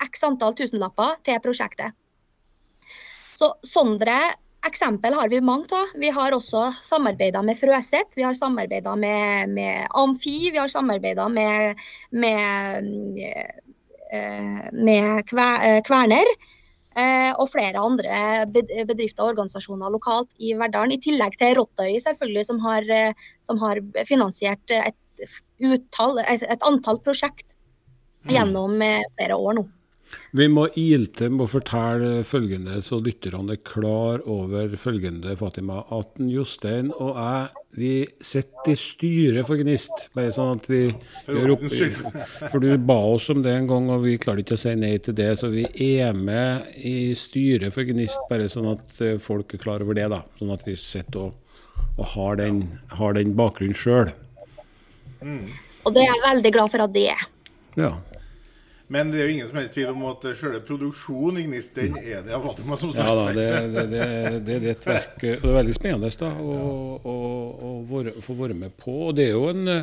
x 0.00 0.22
antall 0.26 0.54
tusenlapper 0.56 1.18
til 1.26 1.40
prosjektet. 1.44 1.96
Så 3.36 3.54
Sondre 3.64 4.18
eksempel 4.68 5.16
har 5.16 5.30
vi 5.32 5.40
mange 5.40 5.72
av. 5.72 5.94
Vi 5.96 6.10
har 6.12 6.36
også 6.36 6.66
samarbeida 6.84 7.40
med 7.44 7.56
Frøset, 7.56 8.12
vi 8.16 8.26
har 8.26 8.36
samarbeida 8.36 8.92
med, 9.00 9.54
med, 9.56 9.86
Amfi, 9.96 10.50
vi 10.52 10.60
har 10.60 10.68
samarbeida 10.68 11.28
med, 11.32 11.80
med 12.12 12.90
Eh, 14.12 14.72
med 14.72 15.18
eh, 15.18 15.82
Kverner. 15.86 16.26
Eh, 17.00 17.30
og 17.32 17.48
flere 17.52 17.80
andre 17.80 18.46
bedrifter 18.50 19.24
og 19.24 19.34
organisasjoner 19.34 19.92
lokalt 19.94 20.30
i 20.38 20.52
Verdalen. 20.58 20.96
I 20.96 21.02
tillegg 21.02 21.38
til 21.40 21.56
Rottøy, 21.58 21.96
selvfølgelig, 22.04 22.46
som 22.50 22.60
har, 22.64 22.86
som 23.46 23.60
har 23.62 23.80
finansiert 24.08 24.76
et, 24.76 24.98
uttall, 25.60 26.20
et, 26.24 26.44
et 26.48 26.66
antall 26.66 27.00
prosjekt 27.04 27.56
mm. 28.24 28.34
gjennom 28.34 28.78
flere 28.80 29.36
år 29.36 29.60
nå. 29.60 29.66
Vi 30.36 30.46
må 30.50 30.66
ilte 30.78 31.28
med 31.30 31.44
å 31.46 31.50
fortelle 31.50 32.24
følgende, 32.26 32.80
så 32.86 33.00
lytterne 33.02 33.56
er 33.56 33.64
klar 33.66 34.22
over 34.30 34.74
følgende, 34.78 35.36
Fatima. 35.38 35.84
At 35.94 36.20
Jostein 36.22 36.92
og 36.96 37.16
jeg 37.16 37.60
vi 37.72 38.02
sitter 38.20 38.72
i 38.72 38.76
styret 38.78 39.46
for 39.46 39.60
Gnist. 39.60 40.08
Bare 40.16 40.32
sånn 40.34 40.56
at 40.56 40.64
vi 40.66 40.80
gjør 40.90 41.52
opp 41.54 41.60
For 42.50 42.58
du 42.62 42.72
ba 42.82 42.96
oss 43.12 43.28
om 43.30 43.44
det 43.44 43.52
en 43.54 43.68
gang, 43.70 43.86
og 43.94 44.02
vi 44.02 44.16
klarte 44.18 44.42
ikke 44.42 44.58
å 44.58 44.62
si 44.64 44.74
nei 44.78 44.96
til 45.02 45.14
det. 45.18 45.28
Så 45.38 45.52
vi 45.52 45.68
er 46.00 46.16
med 46.16 46.66
i 46.76 47.12
styret 47.18 47.74
for 47.74 47.86
Gnist, 47.86 48.18
bare 48.30 48.50
sånn 48.50 48.72
at 48.72 49.02
eh, 49.06 49.20
folk 49.22 49.54
er 49.54 49.62
klar 49.62 49.86
over 49.86 49.94
det. 49.98 50.08
da. 50.10 50.24
Sånn 50.40 50.50
at 50.54 50.66
vi 50.66 50.74
sitter 50.78 51.28
og, 51.28 51.62
og 51.94 52.04
har, 52.16 52.40
den, 52.42 52.64
har 52.98 53.14
den 53.14 53.36
bakgrunnen 53.38 53.78
sjøl. 53.78 54.10
Mm. 55.22 55.46
Og 55.86 55.94
det 55.94 56.02
er 56.02 56.10
jeg 56.10 56.26
veldig 56.26 56.56
glad 56.56 56.74
for 56.74 56.88
at 56.88 56.96
de 56.96 57.06
er. 57.14 57.26
Ja. 57.78 57.94
Men 58.90 59.12
det 59.12 59.20
er 59.20 59.28
jo 59.28 59.34
ingen 59.36 59.46
som 59.46 59.58
helst 59.60 59.76
tvil 59.76 59.92
om 59.92 60.00
at 60.10 60.24
selve 60.38 60.60
produksjonen 60.66 61.38
i 61.38 61.44
Gnist, 61.46 61.76
den 61.76 61.94
er 62.00 62.24
det 62.26 62.34
av 62.34 62.42
Fatima 62.48 62.78
som 62.80 62.90
står 62.90 63.06
Ja 63.06 63.12
da, 63.14 63.26
det, 63.36 63.44
det, 63.74 63.84
det, 63.92 64.40
det, 64.48 64.56
er 64.56 64.72
et 64.72 64.88
verk 64.88 65.20
Det 65.22 65.36
er 65.36 65.58
veldig 65.60 65.76
spennende 65.76 66.10
da, 66.24 66.32
å, 66.34 66.56
å, 66.98 67.14
å, 67.86 68.24
få 68.26 68.34
være 68.40 68.58
med 68.58 68.74
på. 68.80 68.96
Og 69.06 69.14
det 69.18 69.28
er 69.28 69.36
jo 69.36 69.46
en 69.52 69.78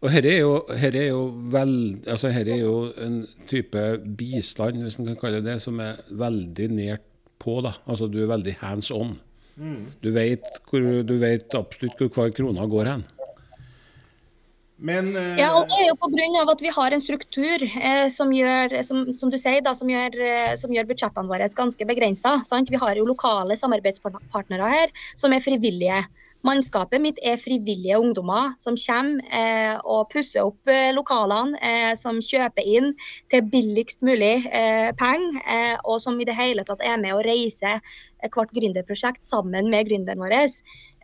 og 0.00 0.08
her 0.08 0.24
er 0.24 0.38
jo, 0.38 0.52
her 0.80 0.96
er 0.96 1.08
jo, 1.10 1.24
vel, 1.52 1.72
altså 2.08 2.30
her 2.32 2.48
er 2.48 2.62
jo 2.62 2.76
en 3.04 3.18
type 3.50 3.80
bistand, 4.16 4.80
hvis 4.80 4.96
man 4.96 5.10
kan 5.10 5.18
kalle 5.20 5.42
det 5.44 5.50
det, 5.50 5.56
som 5.60 5.80
er 5.84 6.00
veldig 6.08 6.68
nært 6.72 7.04
på. 7.40 7.58
da, 7.64 7.74
altså 7.84 8.08
Du 8.08 8.22
er 8.22 8.30
veldig 8.30 8.54
hands 8.62 8.90
on. 8.90 9.18
Mm. 9.60 9.92
Du, 10.00 10.08
vet 10.14 10.46
hvor, 10.70 10.86
du 11.04 11.14
vet 11.20 11.52
absolutt 11.56 12.00
hvor 12.00 12.08
hver 12.16 12.32
krone 12.32 12.64
går 12.72 12.88
hen. 12.94 13.04
Men, 14.80 15.10
uh... 15.12 15.36
Ja, 15.36 15.50
og 15.58 15.68
det 15.68 15.76
er 15.76 15.90
jo 15.90 15.96
pga. 16.00 16.44
at 16.52 16.62
vi 16.64 16.72
har 16.72 16.94
en 16.96 17.02
struktur 17.04 17.64
eh, 17.68 18.06
som 18.12 18.32
gjør 18.32 18.78
som, 18.86 19.02
som, 19.14 19.32
du 19.32 19.36
sier 19.38 19.60
da, 19.64 19.74
som 19.76 19.90
gjør, 19.92 20.16
eh, 20.24 20.54
som 20.56 20.72
gjør 20.72 20.88
budsjettene 20.88 21.28
våre 21.28 21.48
ganske 21.56 21.86
begrensa. 21.86 22.38
Vi 22.70 22.80
har 22.80 22.96
jo 22.96 23.08
lokale 23.08 23.56
samarbeidspartnere 23.60 24.72
her 24.72 24.94
som 25.20 25.36
er 25.36 25.44
frivillige. 25.44 26.00
Mannskapet 26.46 27.02
mitt 27.04 27.18
er 27.20 27.36
frivillige 27.36 27.98
ungdommer 28.00 28.54
som 28.60 28.76
kommer 28.80 29.24
eh, 29.28 29.74
og 29.84 30.08
pusser 30.12 30.46
opp 30.46 30.70
eh, 30.72 30.88
lokalene, 30.96 31.58
eh, 31.60 31.90
som 32.00 32.22
kjøper 32.24 32.64
inn 32.64 32.94
til 33.32 33.44
billigst 33.52 34.00
mulig 34.06 34.46
eh, 34.48 34.88
penger, 34.96 35.36
eh, 35.44 35.74
og 35.84 36.00
som 36.00 36.16
i 36.16 36.28
det 36.28 36.38
hele 36.38 36.64
tatt 36.64 36.80
er 36.80 36.96
med 37.02 37.12
å 37.12 37.20
reise 37.26 37.76
hvert 38.24 38.56
gründerprosjekt 38.56 39.24
sammen 39.24 39.68
med 39.72 39.90
gründeren 39.90 40.24
vår. 40.24 40.36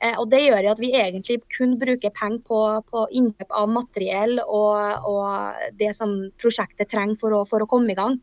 Eh, 0.00 0.16
og 0.16 0.30
Det 0.32 0.40
gjør 0.40 0.70
at 0.72 0.80
vi 0.80 0.94
egentlig 0.96 1.42
kun 1.52 1.76
bruker 1.80 2.16
penger 2.16 2.40
på, 2.48 2.64
på 2.88 3.04
innkjøp 3.20 3.52
av 3.60 3.70
materiell 3.76 4.40
og, 4.40 5.04
og, 5.04 5.62
det 5.76 5.92
som 6.00 6.16
prosjektet 6.40 6.88
trenger 6.92 7.20
for 7.20 7.36
å, 7.36 7.44
for 7.48 7.60
å 7.60 7.68
komme 7.68 7.92
i 7.92 7.98
gang. 7.98 8.20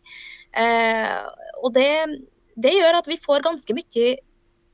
og 1.64 1.74
det, 1.74 1.90
det 2.58 2.74
gjør 2.74 3.00
at 3.00 3.08
vi 3.10 3.22
får 3.22 3.46
ganske 3.46 3.74
mye 3.74 4.14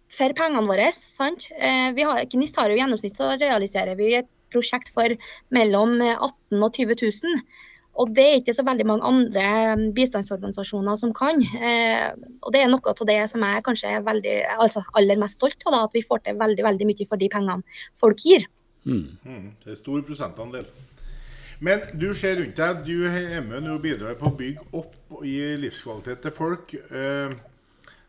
for 0.09 0.35
pengene 0.37 0.67
våre. 0.67 0.89
sant? 0.95 1.49
Eh, 1.57 1.89
vi 1.95 2.05
har, 2.07 2.25
Gnist 2.31 2.57
har 2.59 2.69
jo 2.69 2.77
gjennomsnitt 2.79 3.17
så 3.17 3.33
realiserer 3.37 3.97
vi 3.99 4.13
et 4.19 4.29
prosjekt 4.49 4.89
for 4.93 5.13
mellom 5.53 5.99
18 6.01 6.63
og 6.63 6.71
20 6.73 6.95
000. 7.03 7.41
Og 7.99 8.11
det 8.15 8.25
er 8.25 8.37
ikke 8.39 8.55
så 8.55 8.63
veldig 8.63 8.85
mange 8.87 9.07
andre 9.07 9.45
mm, 9.75 9.87
bistandsorganisasjoner 9.97 10.99
som 10.99 11.11
kan. 11.15 11.41
Eh, 11.41 12.11
og 12.39 12.53
det 12.55 12.61
er 12.63 12.69
noe 12.71 12.93
av 12.93 13.01
det 13.09 13.17
som 13.31 13.43
jeg 13.43 13.65
kanskje 13.65 13.95
er 13.97 14.05
veldig, 14.05 14.35
altså 14.55 14.85
aller 14.99 15.19
mest 15.19 15.39
stolt 15.39 15.65
av, 15.65 15.75
da, 15.75 15.81
at 15.87 15.97
vi 15.97 16.05
får 16.05 16.23
til 16.23 16.39
veldig 16.39 16.65
veldig 16.69 16.87
mye 16.89 17.09
for 17.09 17.19
de 17.19 17.31
pengene 17.33 17.81
folk 17.99 18.23
gir. 18.23 18.47
Mm. 18.87 19.17
Mm, 19.25 19.49
det 19.65 19.75
er 19.75 19.81
stor 19.81 20.05
prosentandel. 20.07 20.69
Men 21.59 21.83
du 21.99 22.13
ser 22.15 22.37
rundt 22.39 22.55
deg, 22.55 22.85
du 22.87 23.03
er 23.09 23.41
med 23.43 23.67
og 23.67 23.81
bidrar 23.83 24.15
på 24.15 24.29
å 24.29 24.37
bygge 24.39 24.69
opp 24.79 25.17
og 25.17 25.25
gi 25.27 25.57
livskvalitet 25.59 26.23
til 26.23 26.35
folk. 26.37 26.71
Eh, 26.71 27.35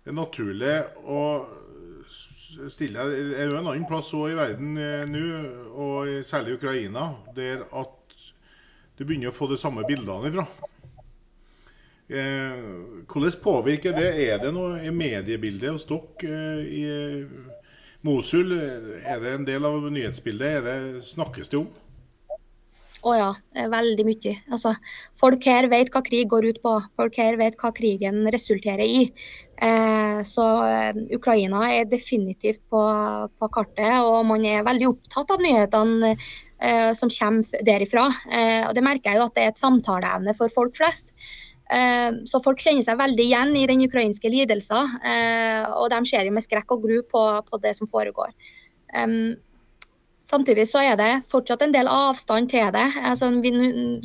det 0.05 0.13
er 0.13 0.17
naturlig 0.17 0.77
å 1.03 1.25
stille 2.73 3.07
Det 3.11 3.39
er 3.39 3.51
jo 3.51 3.59
en 3.59 3.67
annen 3.71 3.87
plass 3.89 4.11
også 4.13 4.33
i 4.33 4.37
verden 4.39 4.77
eh, 4.81 5.07
nå, 5.09 5.25
og 5.75 6.11
særlig 6.27 6.59
Ukraina, 6.59 7.13
der 7.37 7.65
at 7.69 7.97
du 8.99 9.07
begynner 9.07 9.31
å 9.31 9.37
få 9.37 9.49
de 9.49 9.57
samme 9.57 9.87
bildene 9.89 10.29
ifra. 10.29 10.45
Eh, 12.11 12.57
hvordan 13.09 13.37
påvirker 13.43 13.95
det? 13.97 14.11
Er 14.27 14.41
det 14.43 14.51
noe 14.53 14.81
i 14.83 14.91
mediebildet 14.93 15.73
hos 15.73 15.87
dere 15.89 16.41
eh, 16.59 16.73
i 16.81 16.85
Mosul? 18.07 18.53
Er 18.53 19.23
det 19.23 19.37
en 19.37 19.47
del 19.49 19.69
av 19.69 19.87
nyhetsbildet? 19.93 20.67
Det, 20.67 21.05
snakkes 21.07 21.53
det 21.53 21.61
om? 21.63 21.71
Å 23.01 23.13
ja, 23.17 23.29
veldig 23.73 24.05
mye. 24.05 24.33
Altså, 24.53 24.75
folk 25.17 25.47
her 25.49 25.71
vet 25.73 25.89
hva 25.93 26.03
krig 26.05 26.29
går 26.29 26.51
ut 26.51 26.59
på. 26.61 26.75
Folk 26.97 27.17
her 27.17 27.39
vet 27.41 27.57
hva 27.61 27.71
krigen 27.73 28.27
resulterer 28.29 28.85
i. 28.85 29.07
Eh, 29.61 30.21
så 30.29 30.47
eh, 30.69 31.01
Ukraina 31.17 31.63
er 31.73 31.89
definitivt 31.89 32.63
på, 32.73 32.83
på, 33.41 33.51
kartet, 33.53 34.01
og 34.05 34.25
man 34.29 34.45
er 34.49 34.67
veldig 34.69 34.89
opptatt 34.91 35.33
av 35.33 35.41
nyhetene 35.45 36.13
eh, 36.13 36.93
som 36.97 37.13
kommer 37.13 37.65
derifra. 37.65 38.07
Eh, 38.29 38.69
og 38.69 38.77
Det 38.77 38.85
merker 38.85 39.13
jeg 39.13 39.21
jo 39.21 39.29
at 39.29 39.37
det 39.37 39.47
er 39.47 39.55
et 39.55 39.65
samtaleevne 39.65 40.37
for 40.37 40.53
folk 40.53 40.77
flest. 40.77 41.13
Eh, 41.73 42.21
så 42.29 42.41
folk 42.45 42.61
kjenner 42.61 42.85
seg 42.85 43.01
veldig 43.01 43.29
igjen 43.31 43.57
i 43.57 43.69
den 43.71 43.85
ukrainske 43.89 44.33
lidelsen, 44.33 44.97
eh, 45.09 45.65
og 45.73 45.89
de 45.93 46.05
ser 46.09 46.29
med 46.29 46.45
skrekk 46.45 46.77
og 46.77 46.85
gru 46.85 46.99
på, 47.09 47.29
på 47.49 47.65
det 47.65 47.79
som 47.81 47.89
foregår. 47.89 48.37
Samtidig 50.31 50.69
så 50.71 50.79
er 50.87 50.95
det 50.99 51.09
fortsatt 51.31 51.65
en 51.65 51.73
del 51.75 51.89
avstand 51.91 52.53
til 52.53 52.69
det. 52.75 52.85
Altså, 53.03 53.33
vi, 53.43 53.51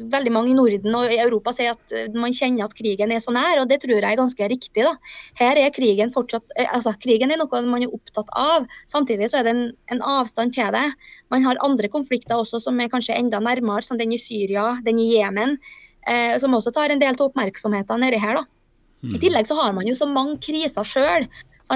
veldig 0.10 0.32
mange 0.34 0.50
i 0.50 0.56
Norden 0.58 0.98
og 0.98 1.12
i 1.14 1.20
Europa 1.22 1.54
sier 1.54 1.76
at 1.76 1.94
eh, 1.94 2.08
man 2.18 2.34
kjenner 2.34 2.66
at 2.66 2.74
krigen 2.78 3.14
er 3.14 3.22
så 3.22 3.34
nær, 3.36 3.62
og 3.62 3.70
det 3.70 3.78
tror 3.84 4.00
jeg 4.00 4.08
er 4.10 4.18
ganske 4.18 4.48
riktig. 4.50 4.88
Da. 4.88 4.96
Her 5.38 5.62
er 5.62 5.74
krigen 5.76 6.14
fortsatt 6.14 6.58
eh, 6.58 6.72
altså, 6.74 6.96
Krigen 7.04 7.34
er 7.34 7.38
noe 7.38 7.62
man 7.68 7.86
er 7.86 7.94
opptatt 7.94 8.32
av. 8.42 8.66
Samtidig 8.90 9.30
så 9.30 9.42
er 9.42 9.46
det 9.46 9.54
en, 9.54 9.64
en, 9.94 10.02
avstand 10.16 10.56
til 10.56 10.72
det. 10.74 10.86
Man 11.34 11.46
har 11.46 11.62
andre 11.66 11.92
konflikter 11.94 12.42
også 12.42 12.64
som 12.64 12.82
er 12.82 12.90
kanskje 12.90 13.20
enda 13.20 13.42
nærmere, 13.44 13.86
som 13.86 14.02
den 14.02 14.16
i 14.16 14.22
Syria, 14.22 14.80
den 14.86 15.04
i 15.04 15.12
Jemen, 15.12 15.60
eh, 16.10 16.40
som 16.42 16.58
også 16.58 16.74
tar 16.74 16.96
en 16.96 17.04
del 17.04 17.14
av 17.14 17.28
oppmerksomheten 17.28 18.02
nedi 18.02 18.24
her. 18.24 18.42
da. 18.42 18.48
I 19.06 19.14
mm. 19.14 19.22
tillegg 19.22 19.46
så 19.46 19.60
har 19.62 19.78
man 19.78 19.86
jo 19.86 19.94
så 19.94 20.10
mange 20.10 20.40
kriser 20.42 20.88
sjøl. 20.88 21.30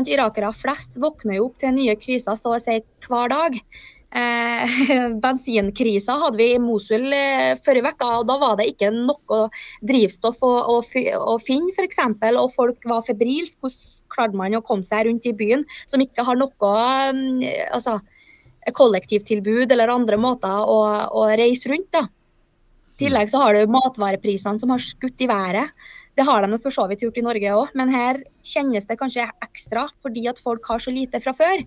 Irakere 0.09 0.49
flest 0.53 0.97
våkner 1.01 1.37
jo 1.37 1.47
opp 1.49 1.61
til 1.61 1.73
nye 1.73 1.93
kriser 2.01 2.37
så 2.37 2.55
å 2.55 2.61
si 2.61 2.81
hver 3.05 3.29
dag. 3.29 3.61
Eh, 4.09 4.71
bensinkrisa 5.23 6.15
hadde 6.17 6.39
vi 6.39 6.47
i 6.55 6.61
Mosul 6.61 7.11
eh, 7.13 7.53
forrige 7.61 7.91
uke, 7.93 8.07
da 8.25 8.37
var 8.41 8.55
det 8.57 8.71
ikke 8.71 8.89
noe 8.95 9.43
drivstoff 9.85 10.41
å, 10.45 10.53
å, 10.73 10.77
å 10.81 11.35
finne, 11.43 11.73
f.eks. 11.75 12.01
Og 12.31 12.47
folk 12.55 12.89
var 12.89 13.05
febrilske. 13.05 13.61
Hvordan 13.61 14.07
klarte 14.09 14.39
man 14.39 14.57
å 14.57 14.63
komme 14.65 14.87
seg 14.87 15.05
rundt 15.05 15.27
i 15.29 15.35
byen 15.37 15.61
som 15.85 16.01
ikke 16.01 16.25
har 16.25 16.39
noe 16.39 16.71
mm, 17.13 17.43
altså, 17.75 17.99
kollektivtilbud 18.73 19.69
eller 19.69 19.93
andre 19.93 20.17
måter 20.17 20.65
å, 20.65 20.79
å 21.13 21.27
reise 21.29 21.69
rundt? 21.69 21.91
da. 21.93 22.07
I 22.97 23.05
tillegg 23.05 23.29
så 23.31 23.39
har 23.39 23.55
du 23.55 23.71
matvareprisene 23.71 24.59
som 24.59 24.73
har 24.73 24.81
skutt 24.83 25.21
i 25.23 25.29
været. 25.29 25.69
Det 26.17 26.25
har 26.27 26.43
de 26.43 26.57
for 26.59 26.73
så 26.73 26.83
vidt 26.89 27.05
gjort 27.05 27.21
i 27.21 27.23
Norge 27.23 27.53
òg, 27.55 27.77
men 27.77 27.93
her 27.93 28.17
kjennes 28.43 28.89
det 28.89 28.97
kanskje 28.99 29.29
ekstra 29.45 29.85
fordi 30.03 30.25
at 30.27 30.41
folk 30.41 30.65
har 30.67 30.81
så 30.83 30.91
lite 30.91 31.21
fra 31.23 31.31
før. 31.37 31.63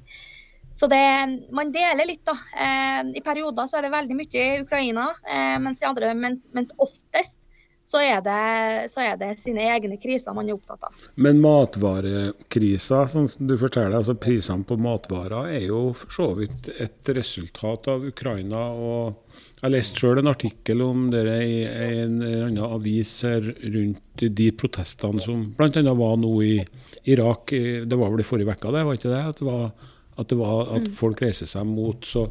Så 0.73 0.87
det, 0.87 1.49
man 1.53 1.73
deler 1.73 2.07
litt, 2.09 2.25
da. 2.25 2.33
Eh, 2.33 3.13
I 3.19 3.23
perioder 3.25 3.69
så 3.69 3.79
er 3.79 3.87
det 3.87 3.93
veldig 3.93 4.17
mye 4.17 4.43
i 4.43 4.61
Ukraina, 4.63 5.11
eh, 5.29 5.57
mens, 5.61 5.83
andre, 5.85 6.15
mens, 6.17 6.49
mens, 6.57 6.73
oftest 6.81 7.39
så 7.85 7.99
er, 7.99 8.21
det, 8.23 8.91
så 8.93 9.03
er, 9.03 9.17
det, 9.19 9.33
sine 9.41 9.65
egne 9.67 9.97
kriser 10.01 10.35
man 10.37 10.47
er 10.47 10.55
opptatt 10.55 10.85
av. 10.87 10.99
Men 11.19 11.41
matvarekrisa, 11.43 13.01
som 13.11 13.27
du 13.27 13.57
forteller, 13.59 13.97
altså 13.99 14.15
prisene 14.15 14.63
på 14.65 14.79
matvarer, 14.79 15.51
er 15.59 15.67
jo 15.67 15.89
for 15.99 16.15
så 16.15 16.29
vidt 16.39 16.71
et 16.79 17.11
resultat 17.11 17.91
av 17.91 18.07
Ukraina. 18.07 18.69
og 18.71 19.35
Jeg 19.59 19.75
leste 19.75 19.99
sjøl 19.99 20.23
en 20.23 20.31
artikkel 20.31 20.85
om 20.87 21.09
det 21.11 21.25
i 21.43 21.59
en 21.67 22.21
annen 22.23 22.63
avis 22.63 23.17
rundt 23.27 24.25
de 24.41 24.51
protestene 24.55 25.27
som 25.27 25.49
bl.a. 25.59 25.83
var 25.99 26.15
nå 26.23 26.37
i 26.47 26.55
Irak. 27.11 27.51
Det 27.51 27.99
var 27.99 28.15
vel 28.15 28.23
i 28.23 28.31
forrige 28.31 28.55
uke, 28.55 28.77
det 28.79 28.87
var 28.87 29.01
ikke 29.01 29.11
det? 29.11 29.25
At 29.35 29.43
det 29.43 29.51
var 29.51 29.91
at, 30.17 30.29
det 30.29 30.39
var, 30.39 30.75
at 30.77 30.87
mm. 30.87 30.95
folk 30.99 31.23
reiser 31.25 31.49
seg 31.51 31.67
mot. 31.69 32.05
Så, 32.07 32.27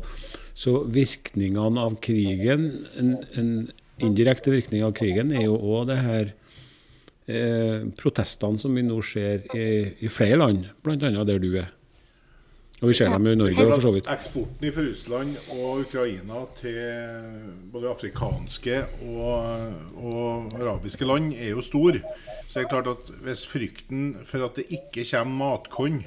så 0.54 0.82
virkningene 0.86 1.82
av 1.82 1.98
krigen, 2.04 2.70
en, 3.00 3.16
en, 3.40 3.52
indirekte 4.02 4.54
virkning 4.54 4.86
av 4.86 4.96
krigen, 4.98 5.34
er 5.36 5.46
jo 5.46 5.58
òg 5.58 5.92
det 5.92 6.00
her 6.02 6.32
eh, 7.30 7.84
protestene 8.00 8.62
som 8.62 8.74
vi 8.74 8.86
nå 8.86 8.98
ser 9.06 9.46
i, 9.54 9.68
i 10.02 10.10
flere 10.10 10.40
land, 10.42 10.66
bl.a. 10.82 10.98
der 10.98 11.42
du 11.42 11.52
er. 11.62 11.70
Og 12.82 12.90
vi 12.90 12.96
ser 12.98 13.12
dem 13.14 13.28
i 13.30 13.36
Norge 13.38 13.62
for 13.62 13.84
så 13.84 13.92
vidt. 13.94 14.08
Eksporten 14.10 14.72
fra 14.74 14.84
Russland 14.88 15.36
og 15.54 15.84
Ukraina 15.84 16.40
til 16.58 16.80
både 17.70 17.92
afrikanske 17.92 18.80
og, 19.06 19.76
og, 20.02 20.56
arabiske 20.58 21.06
land 21.06 21.36
er 21.36 21.52
jo 21.54 21.62
stor. 21.62 22.00
Så 22.48 22.56
det 22.56 22.64
er 22.64 22.72
klart 22.72 22.90
at 22.90 23.12
hvis 23.22 23.46
frykten 23.46 24.16
for 24.26 24.48
at 24.48 24.58
det 24.58 24.66
ikke 24.74 25.06
kommer 25.12 25.38
matkorn 25.44 26.02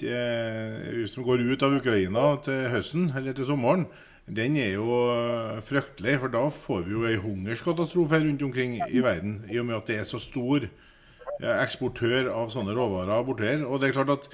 som 0.00 1.24
går 1.26 1.42
ut 1.48 1.62
av 1.66 1.74
Ukraina 1.78 2.30
til 2.44 2.68
høsten 2.72 3.10
eller 3.16 3.34
til 3.36 3.48
sommeren, 3.48 3.86
den 4.28 4.56
er 4.60 4.74
jo 4.76 4.98
eh, 5.12 5.60
fryktelig. 5.64 6.18
For 6.22 6.32
da 6.32 6.44
får 6.52 6.84
vi 6.86 6.94
jo 6.96 7.06
ei 7.08 7.16
hungerskatastrofe 7.20 8.20
rundt 8.24 8.44
omkring 8.44 8.76
i 8.88 9.02
verden, 9.04 9.42
i 9.50 9.58
og 9.60 9.68
med 9.68 9.78
at 9.78 9.88
det 9.88 10.00
er 10.02 10.08
så 10.08 10.20
stor 10.22 10.66
eh, 10.66 11.54
eksportør 11.54 12.30
av 12.34 12.52
sånne 12.52 12.76
råvarer 12.76 13.24
borti 13.26 13.48
her. 13.48 13.64
Og 13.66 13.80
det 13.80 13.90
er 13.90 13.96
klart 13.96 14.14
at 14.18 14.28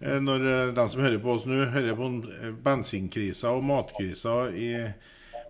eh, 0.00 0.18
når 0.22 0.48
eh, 0.50 0.74
de 0.76 0.88
som 0.90 1.04
hører 1.04 1.22
på 1.22 1.36
oss 1.36 1.46
nå, 1.48 1.62
hører 1.74 1.98
på 1.98 2.10
bensinkrisa 2.66 3.54
og 3.54 3.64
matkrisa 3.66 4.38
i 4.50 4.72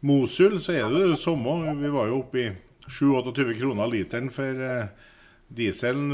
Mosul, 0.06 0.60
så 0.60 0.76
er 0.76 0.88
det 0.92 1.12
det 1.14 1.20
samme. 1.22 1.76
Vi 1.80 1.92
var 1.92 2.10
jo 2.10 2.20
oppe 2.20 2.42
i 2.42 2.48
27-28 2.86 3.56
kroner 3.58 3.90
literen 3.90 4.28
for 4.30 4.66
eh, 4.68 4.90
dieselen, 5.56 6.10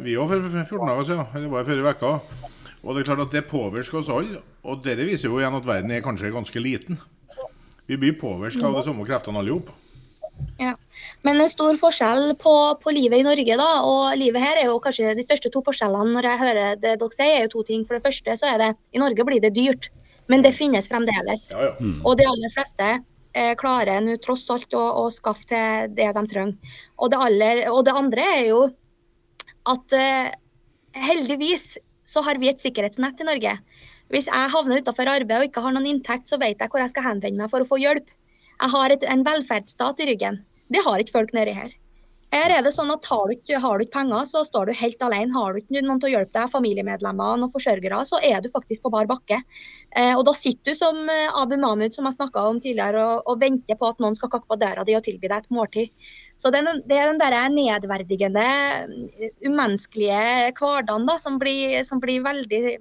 vi 0.00 0.14
òg, 0.14 0.30
for 0.30 0.62
14 0.62 0.88
dager 0.88 1.06
siden. 1.08 1.28
Eller 1.34 1.52
var 1.52 1.66
det 1.66 1.72
forrige 1.74 1.94
uke. 1.98 2.56
Og 2.80 2.94
det 2.94 3.02
er 3.02 3.10
klart 3.10 3.26
at 3.26 3.34
det 3.34 3.48
påvirker 3.50 4.00
oss 4.00 4.10
alle. 4.12 4.40
Og 4.64 4.80
dette 4.84 5.04
viser 5.08 5.28
jo 5.28 5.40
igjen 5.40 5.56
at 5.56 5.66
verden 5.66 5.92
er 5.92 6.04
kanskje 6.04 6.32
ganske 6.32 6.62
liten. 6.62 7.00
Vi 7.90 7.98
blir 8.00 8.16
påvirket 8.18 8.64
av 8.64 8.76
de 8.78 8.86
samme 8.86 9.06
kreftene 9.08 9.40
alle 9.40 9.56
sammen. 9.58 9.76
Ja. 10.56 10.74
Men 11.26 11.40
en 11.40 11.50
stor 11.52 11.76
forskjell 11.76 12.34
på, 12.40 12.54
på, 12.80 12.92
livet 12.96 13.20
i 13.20 13.24
Norge, 13.26 13.56
da, 13.60 13.68
og 13.84 14.16
livet 14.16 14.40
her 14.40 14.60
er 14.60 14.70
jo 14.70 14.78
kanskje 14.80 15.14
de 15.16 15.24
største 15.24 15.50
to 15.52 15.60
forskjellene 15.66 16.14
når 16.14 16.28
jeg 16.30 16.40
hører 16.40 16.78
det 16.80 16.94
dere 17.00 17.16
sier, 17.16 17.34
er 17.34 17.44
jo 17.44 17.54
to 17.56 17.64
ting. 17.68 17.84
For 17.84 17.98
det 17.98 18.04
første 18.06 18.36
så 18.40 18.52
er 18.54 18.62
det 18.62 18.70
i 18.96 19.02
Norge 19.02 19.26
blir 19.28 19.42
det 19.44 19.52
dyrt, 19.56 19.90
men 20.32 20.44
det 20.46 20.54
finnes 20.56 20.88
fremdeles. 20.88 21.50
Ja, 21.52 21.70
ja. 21.70 21.72
Mm. 21.80 21.98
Og 22.08 22.16
de 22.20 22.28
aller 22.30 22.54
fleste 22.54 22.88
eh, 22.90 23.52
klarer 23.60 24.00
nå 24.04 24.16
tross 24.24 24.46
alt 24.52 24.76
å, 24.76 24.84
å, 25.02 25.06
skaffe 25.12 25.48
til 25.50 25.92
det 25.98 26.10
de 26.16 26.24
trenger. 26.32 26.76
Og 26.96 27.12
det, 27.12 27.20
aller, 27.28 27.64
og 27.72 27.84
det 27.88 27.96
andre 28.00 28.26
er 28.38 28.44
jo 28.50 28.64
at 29.70 29.96
eh, 29.96 30.32
heldigvis 30.96 31.74
så 32.10 32.22
har 32.26 32.40
vi 32.42 32.50
et 32.50 32.62
sikkerhetsnett 32.62 33.22
i 33.22 33.28
Norge. 33.28 33.56
Hvis 34.10 34.26
jeg 34.26 34.52
havner 34.52 34.82
utenfor 34.82 35.10
arbeid 35.12 35.36
og 35.38 35.46
ikke 35.46 35.62
har 35.62 35.74
noen 35.76 35.86
inntekt, 35.92 36.26
så 36.26 36.40
vet 36.42 36.58
jeg 36.58 36.72
hvor 36.72 36.82
jeg 36.82 36.90
skal 36.92 37.06
henvende 37.06 37.38
meg 37.38 37.52
for 37.52 37.62
å 37.62 37.68
få 37.68 37.78
hjelp. 37.78 38.10
Jeg 38.60 38.74
har 38.74 38.94
et, 38.94 39.06
en 39.06 39.26
velferdsstat 39.26 40.02
i 40.02 40.08
ryggen. 40.10 40.40
Det 40.70 40.82
har 40.86 41.02
ikke 41.02 41.14
folk 41.14 41.34
nedi 41.36 41.54
her. 41.56 41.70
Her 42.30 42.52
er 42.54 42.62
det 42.62 42.70
sånn 42.76 42.92
at 42.94 43.06
Har 43.10 43.26
du 43.26 43.34
ikke, 43.34 43.58
har 43.58 43.78
du 43.78 43.84
ikke 43.84 43.96
penger, 43.98 44.26
så 44.28 44.44
står 44.46 44.70
du 44.70 44.78
helt 44.78 45.02
alene. 45.02 45.34
Har 45.34 45.54
du 45.54 45.60
ikke 45.60 45.82
noen 45.82 45.98
til 46.02 46.10
å 46.10 46.12
hjelpe 46.12 46.36
deg, 46.36 46.52
familiemedlemmer 46.52 47.42
og 47.42 47.50
forsørgere, 47.50 47.98
så 48.06 48.20
er 48.22 48.38
du 48.42 48.46
faktisk 48.52 48.84
på 48.84 48.92
bar 48.94 49.08
bakke. 49.10 49.40
Eh, 49.90 50.12
og 50.14 50.22
Da 50.28 50.34
sitter 50.38 50.70
du 50.70 50.78
som 50.78 51.00
eh, 51.10 51.40
Abu 51.40 51.56
Mahmud, 51.58 51.94
som 51.96 52.06
jeg 52.06 52.18
snakka 52.18 52.44
om 52.52 52.60
tidligere, 52.62 53.02
og, 53.02 53.24
og, 53.26 53.40
venter 53.42 53.78
på 53.80 53.90
at 53.90 53.98
noen 54.02 54.14
skal 54.18 54.30
kakke 54.30 54.46
på 54.46 54.60
døra 54.60 54.86
di 54.86 54.94
og 54.98 55.02
tilby 55.06 55.26
deg 55.26 55.42
et 55.42 55.56
måltid. 55.56 55.90
Så 56.38 56.54
Det, 56.54 56.62
det 56.86 56.98
er 56.98 57.10
den 57.10 57.20
der 57.20 57.38
nedverdigende, 57.50 58.46
umenneskelige 59.42 60.54
hverdagen 60.60 61.10
da, 61.10 61.18
som 61.18 61.38
blir, 61.42 61.80
som 61.88 62.02
blir 62.02 62.22
veldig 62.22 62.78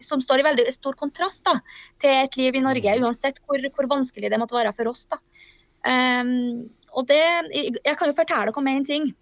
som 0.00 0.22
står 0.22 0.40
i 0.40 0.46
veldig 0.46 0.66
stor 0.72 0.96
kontrast 0.96 1.44
da, 1.46 1.58
til 2.00 2.16
et 2.24 2.36
liv 2.40 2.56
i 2.56 2.64
Norge, 2.64 2.96
uansett 3.02 3.42
hvor, 3.44 3.60
hvor 3.76 3.90
vanskelig 3.90 4.30
det 4.32 4.40
måtte 4.40 4.56
være 4.56 4.72
for 4.76 4.88
oss. 4.90 5.04
da. 5.10 5.20
Um, 5.84 6.68
og 6.92 7.08
det, 7.08 7.22
Jeg 7.52 7.96
kan 7.96 8.08
jo 8.08 8.16
fortelle 8.16 8.48
dere 8.48 8.56
om 8.56 8.70
én 8.70 8.84
ting. 8.86 9.12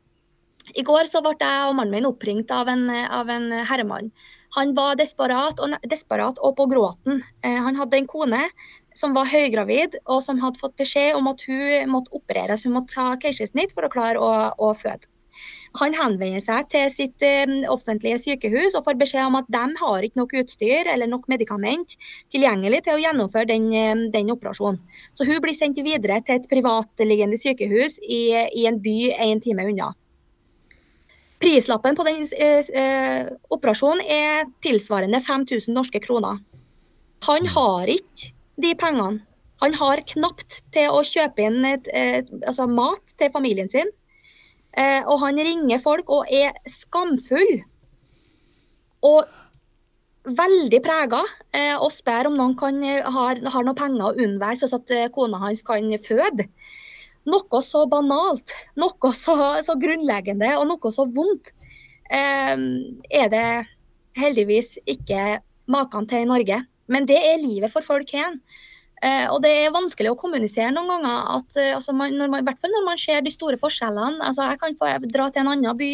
I 0.75 0.83
går 0.83 1.07
så 1.07 1.23
ble 1.23 1.37
jeg 1.39 1.69
og 1.69 1.77
mannen 1.79 1.95
min 1.95 2.09
oppringt 2.09 2.51
av 2.51 2.69
en, 2.69 2.89
av 2.91 3.29
en 3.31 3.53
herremann. 3.69 4.11
Han 4.57 4.75
var 4.75 4.97
desperat 4.99 5.61
og, 5.63 5.77
desperat 5.87 6.41
og 6.43 6.57
på 6.59 6.67
gråten. 6.71 7.23
Eh, 7.43 7.61
han 7.63 7.79
hadde 7.79 8.01
en 8.01 8.09
kone 8.11 8.43
som 8.97 9.13
var 9.15 9.29
høygravid, 9.29 9.99
og 10.09 10.23
som 10.25 10.41
hadde 10.41 10.59
fått 10.59 10.79
beskjed 10.81 11.19
om 11.19 11.29
at 11.29 11.45
hun 11.47 11.93
måtte 11.93 12.15
opereres, 12.17 12.65
hun 12.65 12.79
måtte 12.79 12.97
ta 12.97 13.11
keisersnitt 13.21 13.75
for 13.77 13.85
å 13.85 13.93
klare 13.93 14.23
å, 14.23 14.31
å 14.57 14.73
føde. 14.75 15.11
Han 15.81 15.97
henvender 15.97 16.41
seg 16.41 16.71
til 16.73 16.89
sitt 16.93 17.25
eh, 17.27 17.45
offentlige 17.73 18.19
sykehus 18.23 18.77
og 18.79 18.87
får 18.87 18.97
beskjed 19.01 19.27
om 19.29 19.37
at 19.41 19.51
de 19.53 19.65
har 19.83 20.07
ikke 20.07 20.21
nok 20.23 20.33
utstyr 20.41 20.89
eller 20.93 21.11
nok 21.11 21.29
medikament 21.33 21.99
tilgjengelig 22.33 22.85
til 22.87 22.97
å 22.97 23.03
gjennomføre 23.03 23.51
den, 23.53 23.69
eh, 23.75 24.07
den 24.15 24.33
operasjonen. 24.33 24.81
Så 25.13 25.29
hun 25.29 25.43
blir 25.45 25.57
sendt 25.57 25.83
videre 25.85 26.23
til 26.25 26.41
et 26.41 26.51
privatliggende 26.51 27.39
sykehus 27.41 28.01
i, 28.03 28.23
i 28.57 28.67
en 28.71 28.81
by 28.81 28.99
en 29.29 29.45
time 29.45 29.69
unna. 29.69 29.93
Prislappen 31.43 31.97
på 31.97 32.05
den 32.07 32.25
eh, 32.41 32.65
eh, 32.81 33.29
operasjonen 33.53 34.01
er 34.09 34.47
tilsvarende 34.65 35.21
5000 35.21 35.75
norske 35.77 36.01
kroner. 36.01 36.41
Han 37.29 37.49
har 37.53 37.91
ikke 37.93 38.33
de 38.63 38.73
pengene. 38.79 39.21
Han 39.61 39.77
har 39.77 40.03
knapt 40.09 40.61
til 40.73 40.93
å 40.93 41.05
kjøpe 41.05 41.45
inn 41.45 41.65
et, 41.65 41.89
et, 41.93 42.29
altså 42.45 42.67
mat 42.69 43.17
til 43.21 43.33
familien 43.33 43.69
sin. 43.73 43.89
Eh, 44.77 45.03
og 45.09 45.21
han 45.23 45.41
ringer 45.41 45.81
folk 45.81 46.11
og 46.13 46.29
er 46.33 46.53
skamfull. 46.69 47.63
Og 49.07 49.25
veldig 50.27 50.81
prega 50.83 51.23
eh, 51.55 51.77
og 51.77 51.93
spør 51.95 52.31
om 52.31 52.37
noen 52.39 52.57
kan, 52.59 52.81
har, 52.83 53.41
har 53.41 53.67
noen 53.67 53.79
penger 53.79 54.09
å 54.09 54.27
unnvære, 54.27 54.59
sånn 54.61 54.81
at 54.81 54.95
eh, 54.95 55.09
kona 55.15 55.41
hans 55.43 55.63
kan 55.67 55.87
føde. 56.03 56.49
Noe 57.27 57.63
så 57.65 57.85
banalt, 57.91 58.55
noe 58.79 59.13
så, 59.15 59.37
så 59.67 59.75
grunnleggende 59.81 60.53
og 60.61 60.69
noe 60.71 60.93
så 60.95 61.07
vondt 61.11 61.53
eh, 62.11 62.55
er 62.55 63.33
det 63.33 63.49
heldigvis 64.17 64.77
ikke 64.89 65.41
maken 65.71 66.09
til 66.11 66.25
i 66.25 66.31
Norge. 66.31 66.63
Men 66.91 67.07
det 67.09 67.19
er 67.19 67.43
livet 67.43 67.73
for 67.73 67.83
folk 67.83 68.13
her. 68.15 68.37
Eh, 69.05 69.27
og 69.29 69.43
det 69.45 69.51
er 69.53 69.75
vanskelig 69.75 70.15
å 70.15 70.19
kommunisere 70.19 70.71
noen 70.73 70.89
ganger. 70.95 71.19
At, 71.37 71.59
eh, 71.61 71.75
altså 71.77 71.93
man, 71.97 72.17
man, 72.23 72.41
I 72.41 72.47
hvert 72.47 72.63
fall 72.63 72.73
når 72.73 72.87
man 72.87 73.01
ser 73.01 73.21
de 73.25 73.33
store 73.35 73.61
forskjellene. 73.61 74.23
Altså 74.25 74.49
jeg 74.49 74.63
kan 74.63 74.79
få 74.79 74.93
dra 75.05 75.29
til 75.31 75.45
en 75.45 75.53
annen 75.53 75.79
by, 75.79 75.91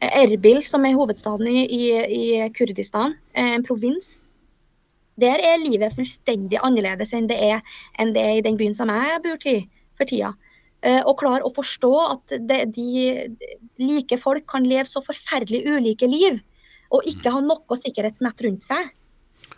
eh, 0.00 0.20
Erbil, 0.22 0.62
som 0.62 0.86
er 0.86 0.96
hovedstaden 0.98 1.50
i, 1.50 1.66
i, 1.66 1.82
i 2.20 2.48
Kurdistan, 2.54 3.16
eh, 3.34 3.56
en 3.56 3.66
provins. 3.66 4.16
Der 5.16 5.40
er 5.40 5.62
livet 5.62 5.94
fullstendig 5.96 6.60
annerledes 6.62 7.14
enn 7.16 7.28
det 7.30 7.38
er, 7.40 7.62
enn 7.98 8.12
det 8.12 8.22
er 8.22 8.34
i 8.36 8.44
den 8.44 8.58
byen 8.60 8.76
som 8.76 8.92
jeg 8.92 9.22
bor 9.24 9.48
i 9.48 9.62
for 9.96 10.08
tida. 10.08 10.34
Eh, 10.84 11.00
og 11.00 11.16
klare 11.18 11.46
å 11.46 11.50
forstå 11.50 11.92
at 12.04 12.36
det, 12.46 12.60
de 12.76 13.24
like 13.80 14.18
folk 14.20 14.44
kan 14.50 14.66
leve 14.68 14.86
så 14.86 15.00
forferdelig 15.02 15.64
ulike 15.72 16.06
liv, 16.10 16.42
og 16.92 17.08
ikke 17.08 17.32
ha 17.32 17.40
noe 17.42 17.78
sikkerhetsnett 17.80 18.44
rundt 18.46 18.68
seg. 18.68 18.92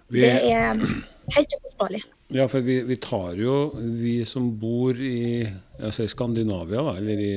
Vi, 0.08 0.22
det 0.22 0.38
er 0.54 0.78
helt 0.78 1.58
uforståelig. 1.58 2.06
Ja, 2.28 2.44
for 2.48 2.60
vi, 2.60 2.82
vi, 2.84 2.96
tar 3.00 3.38
jo, 3.40 3.70
vi 3.80 4.20
som 4.28 4.50
bor 4.60 4.98
i, 5.00 5.46
altså 5.80 6.04
Skandinavia, 6.08 6.82
da, 6.84 6.98
eller 7.00 7.22
i, 7.24 7.30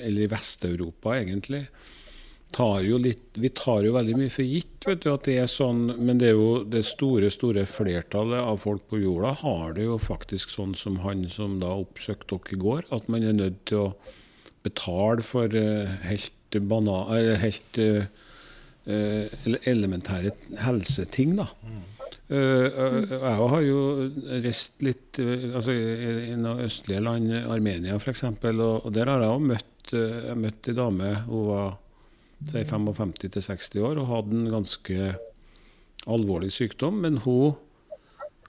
eller 0.00 0.24
i 0.24 0.30
Vest-Europa 0.32 1.14
egentlig, 1.14 1.62
tar 2.56 2.80
jo 2.82 2.98
litt, 2.98 3.36
vi 3.38 3.52
tar 3.54 3.84
jo 3.86 3.94
veldig 3.94 4.16
mye 4.18 4.32
for 4.32 4.46
gitt 4.46 4.86
vet 4.86 5.04
du, 5.04 5.12
at 5.12 5.26
det 5.28 5.36
er 5.42 5.50
sånn. 5.50 5.92
Men 5.98 6.18
det 6.18 6.32
er 6.32 6.38
jo 6.40 6.50
det 6.66 6.82
store 6.88 7.30
store 7.30 7.66
flertallet 7.70 8.42
av 8.42 8.58
folk 8.62 8.88
på 8.90 9.02
jorda 9.02 9.34
har 9.44 9.76
det 9.78 9.86
jo 9.86 9.98
faktisk 10.02 10.54
sånn 10.54 10.74
som 10.78 11.00
han 11.04 11.26
som 11.30 11.58
da 11.62 11.74
oppsøkte 11.78 12.38
dere 12.38 12.56
i 12.56 12.62
går, 12.66 12.86
at 12.96 13.10
man 13.12 13.26
er 13.26 13.36
nødt 13.36 13.62
til 13.70 13.84
å 13.84 13.90
betale 14.66 15.22
for 15.22 15.52
uh, 15.54 15.98
helt, 16.06 16.58
bana, 16.66 17.02
helt 17.42 17.78
uh, 17.78 18.08
elementære 18.86 20.34
helseting. 20.64 21.38
da. 21.38 21.52
Mm. 22.26 22.36
Uh, 22.36 23.02
jeg 23.12 23.34
har 23.38 23.60
jo 23.62 23.80
reist 24.42 24.82
litt 24.82 25.20
altså, 25.22 25.70
i, 25.70 26.14
i 26.32 26.36
noen 26.40 26.64
østlige 26.66 27.04
land, 27.04 27.30
Armenia 27.46 27.98
f.eks., 28.00 28.24
og, 28.26 28.60
og 28.82 28.88
der 28.94 29.12
har 29.12 29.22
jeg 29.22 29.30
jo 29.30 29.50
møtt, 29.52 29.92
jeg 29.94 30.38
møtt 30.42 30.70
ei 30.70 30.74
dame. 30.74 31.12
Hun 31.28 31.44
var 31.52 31.76
55-60 32.44 33.78
år 33.80 34.00
og 34.02 34.10
hadde 34.10 34.36
en 34.36 34.50
ganske 34.52 35.14
alvorlig 36.06 36.52
sykdom. 36.52 37.00
Men 37.04 37.20
hun, 37.24 37.56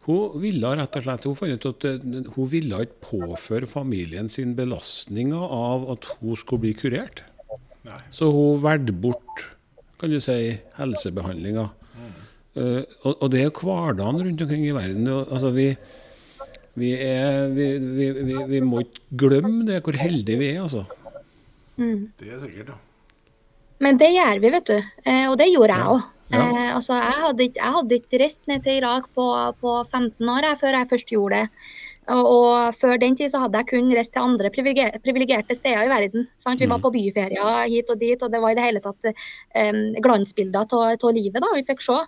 hun 0.05 0.37
ville 0.41 0.73
rett 0.79 0.99
og 0.99 1.05
slett 1.05 1.27
hun 1.27 1.37
fant 1.37 1.57
ut 1.57 1.69
at 1.71 1.87
eh, 1.87 2.07
hun 2.35 2.51
ville 2.51 2.81
ikke 2.83 3.11
påføre 3.11 3.69
familien 3.69 4.29
sin 4.29 4.55
belastninger 4.57 5.53
av 5.57 5.87
at 5.95 6.09
hun 6.17 6.37
skulle 6.39 6.67
bli 6.67 6.73
kurert. 6.77 7.23
Nei. 7.87 8.01
Så 8.11 8.31
hun 8.33 8.63
valgte 8.63 8.95
bort 8.95 9.47
kan 9.97 10.11
du 10.13 10.19
si, 10.21 10.51
helsebehandlinga. 10.77 11.63
Uh, 12.57 12.81
og, 13.03 13.13
og, 13.21 13.27
det 13.29 13.43
er 13.43 13.53
hverdagen 13.53 14.23
rundt 14.23 14.41
omkring 14.41 14.65
i 14.65 14.73
verden. 14.73 15.07
Altså, 15.13 15.51
vi, 15.53 15.67
vi, 16.73 16.91
er, 16.97 17.47
vi, 17.53 17.67
vi, 17.77 18.37
vi, 18.49 18.61
må 18.65 18.81
ikke 18.85 19.21
glemme 19.25 19.65
det, 19.67 19.83
hvor 19.85 19.97
heldige 19.97 20.41
vi 20.41 20.51
er, 20.55 20.63
altså. 20.65 20.83
Mm. 21.77 22.09
Det 22.17 22.31
er 22.33 22.41
sikkert, 22.41 22.73
ja. 22.73 22.81
Men 23.83 23.97
det 24.01 24.09
gjør 24.15 24.39
vi, 24.41 24.53
vet 24.53 24.69
du. 24.69 24.77
Eh, 25.05 25.25
og 25.29 25.35
det 25.37 25.51
gjorde 25.51 25.75
jeg 25.75 25.91
òg. 25.93 26.05
Ja. 26.33 26.39
Eh, 26.43 26.69
altså, 26.75 26.95
jeg, 26.97 27.19
hadde 27.23 27.45
ikke, 27.45 27.59
jeg 27.61 27.75
hadde 27.75 27.99
ikke 28.01 28.21
reist 28.23 28.41
ned 28.49 28.63
til 28.65 28.79
Irak 28.81 29.11
på, 29.15 29.27
på 29.61 29.75
15 29.83 30.31
år 30.33 30.49
jeg, 30.49 30.59
før 30.63 30.79
jeg 30.79 30.89
først 30.91 31.13
gjorde 31.13 31.41
det. 31.43 31.67
Og, 32.07 32.23
og, 32.23 32.73
før 32.75 32.95
den 33.01 33.17
tid 33.19 33.31
så 33.33 33.41
hadde 33.43 33.59
jeg 33.61 33.69
kun 33.73 33.91
reist 33.95 34.13
til 34.15 34.23
andre 34.23 34.49
privilegerte 34.53 35.57
steder 35.57 35.85
i 35.85 35.91
verden. 35.91 36.27
Sant? 36.39 36.61
Vi 36.63 36.69
var 36.69 36.79
mm. 36.79 36.85
på 36.87 36.93
byferier 36.95 37.67
hit 37.67 37.91
og 37.93 37.99
dit, 38.01 38.23
og 38.23 38.31
det 38.33 38.41
var 38.43 38.55
i 38.55 38.57
det 38.57 38.65
hele 38.65 38.83
tatt 38.83 39.11
eh, 39.11 39.83
glansbilder 40.03 40.77
av 40.79 41.15
livet 41.15 41.43
da, 41.43 41.51
vi 41.53 41.67
fikk 41.67 41.83
se. 41.83 41.99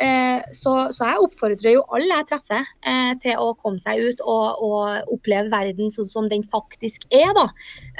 Eh, 0.00 0.40
så, 0.56 0.72
så, 0.96 1.04
jeg 1.04 1.24
oppfordrer 1.26 1.74
jo 1.74 1.82
alle 1.92 2.08
jeg 2.08 2.28
treffer 2.30 2.64
eh, 2.88 3.12
til 3.20 3.36
å 3.36 3.50
komme 3.60 3.80
seg 3.82 4.00
ut 4.00 4.22
og, 4.24 4.62
og 4.64 5.12
oppleve 5.12 5.52
verden 5.52 5.92
sånn 5.92 6.08
som 6.08 6.30
den 6.30 6.46
faktisk 6.46 7.04
er. 7.12 7.34
da. 7.36 7.46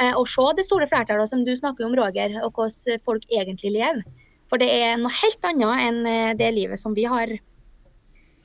Eh, 0.01 0.15
og 0.17 0.25
se 0.31 0.47
det 0.57 0.65
store 0.65 0.89
flertallet 0.89 1.29
som 1.29 1.45
du 1.45 1.53
snakker 1.57 1.85
om, 1.85 1.97
Roger, 1.99 2.41
og 2.41 2.57
hvordan 2.57 3.05
folk 3.05 3.29
egentlig 3.29 3.75
lever. 3.77 4.03
For 4.51 4.59
det 4.59 4.71
er 4.81 4.97
noe 4.99 5.13
helt 5.15 5.47
annet 5.47 5.85
enn 5.87 6.01
det 6.41 6.49
livet 6.57 6.81
som 6.81 6.97
vi 6.97 7.05
har 7.07 7.31